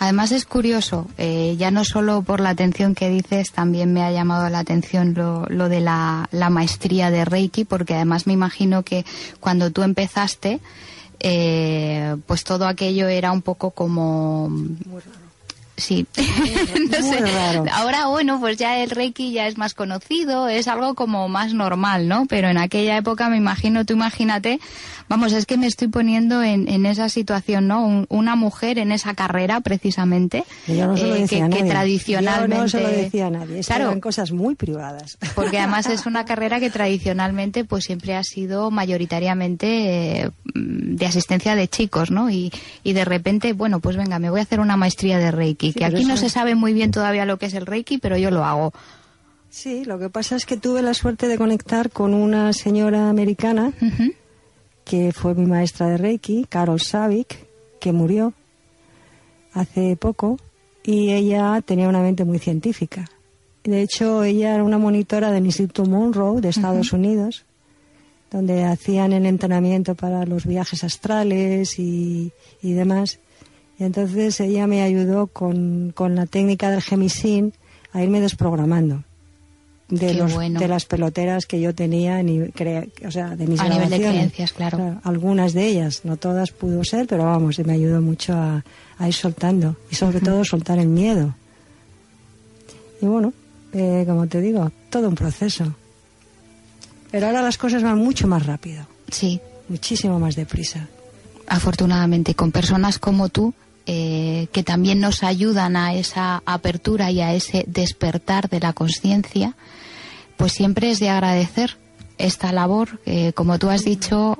[0.00, 4.10] Además es curioso, eh, ya no solo por la atención que dices, también me ha
[4.10, 9.04] llamado la atención lo, lo de la, maestría de Reiki, porque además me imagino que
[9.40, 10.60] cuando tú empezaste,
[11.18, 14.50] eh, pues todo aquello era un poco como...
[15.80, 16.06] sí.
[17.72, 22.08] Ahora, bueno, pues ya el Reiki ya es más conocido, es algo como más normal,
[22.08, 22.26] ¿no?
[22.26, 24.60] Pero en aquella época me imagino, tú imagínate,
[25.08, 28.06] vamos, es que me estoy poniendo en, en esa situación, ¿no?
[28.08, 32.56] una mujer en esa carrera, precisamente, no eh, que, que, tradicionalmente...
[32.56, 35.18] Yo no se lo decía a nadie, claro, eran cosas muy privadas.
[35.34, 41.56] Porque además es una carrera que tradicionalmente pues siempre ha sido mayoritariamente eh, de asistencia
[41.56, 42.30] de chicos, ¿no?
[42.30, 42.52] Y,
[42.84, 45.84] y de repente, bueno, pues venga, me voy a hacer una maestría de Reiki que
[45.84, 48.44] aquí no se sabe muy bien todavía lo que es el Reiki, pero yo lo
[48.44, 48.72] hago.
[49.50, 53.72] Sí, lo que pasa es que tuve la suerte de conectar con una señora americana
[54.84, 57.46] que fue mi maestra de Reiki, Carol Savick,
[57.80, 58.32] que murió
[59.52, 60.38] hace poco
[60.82, 63.08] y ella tenía una mente muy científica.
[63.64, 67.44] De hecho, ella era una monitora del Instituto Monroe de Estados Unidos,
[68.30, 73.18] donde hacían el entrenamiento para los viajes astrales y, y demás.
[73.80, 77.54] Y entonces ella me ayudó con, con la técnica del gemisin
[77.92, 79.02] a irme desprogramando
[79.90, 82.22] de, los, de las peloteras que yo tenía,
[83.06, 85.00] o sea, de mis a nivel de creencias, claro.
[85.02, 88.62] Algunas de ellas, no todas pudo ser, pero vamos, me ayudó mucho a,
[89.06, 91.34] ir soltando y sobre todo soltar el miedo.
[93.00, 93.32] Y bueno,
[93.72, 95.74] eh, como te digo, todo un proceso.
[97.10, 98.86] Pero ahora las cosas van mucho más rápido.
[99.10, 99.40] Sí.
[99.68, 100.86] Muchísimo más deprisa.
[101.46, 103.54] Afortunadamente, con personas como tú
[103.92, 109.56] eh, que también nos ayudan a esa apertura y a ese despertar de la conciencia,
[110.36, 111.76] pues siempre es de agradecer
[112.18, 113.00] esta labor.
[113.34, 114.38] como tú has dicho,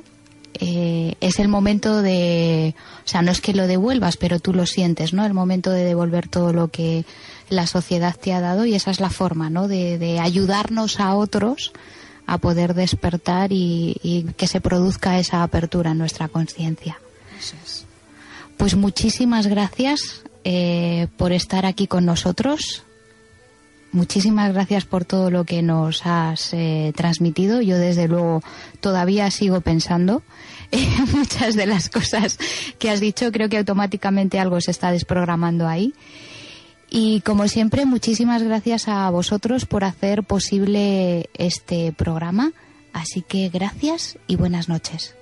[0.55, 2.75] eh, es el momento de,
[3.05, 5.25] o sea, no es que lo devuelvas, pero tú lo sientes, ¿no?
[5.25, 7.05] El momento de devolver todo lo que
[7.49, 9.69] la sociedad te ha dado y esa es la forma, ¿no?
[9.69, 11.73] De, ayudarnos a otros
[12.27, 16.99] a poder despertar y, y, que se produzca esa apertura en nuestra conciencia.
[18.61, 22.83] Pues muchísimas gracias eh, por estar aquí con nosotros.
[23.91, 27.63] Muchísimas gracias por todo lo que nos has eh, transmitido.
[27.63, 28.43] Yo desde luego
[28.81, 30.23] todavía sigo pensando
[30.73, 32.37] en muchas de las cosas
[32.79, 33.33] que has dicho.
[33.33, 35.95] Creo que automáticamente algo se está desprogramando ahí.
[36.91, 42.53] Y como siempre, muchísimas gracias a vosotros por hacer posible este programa.
[42.93, 45.15] Así que gracias y buenas noches.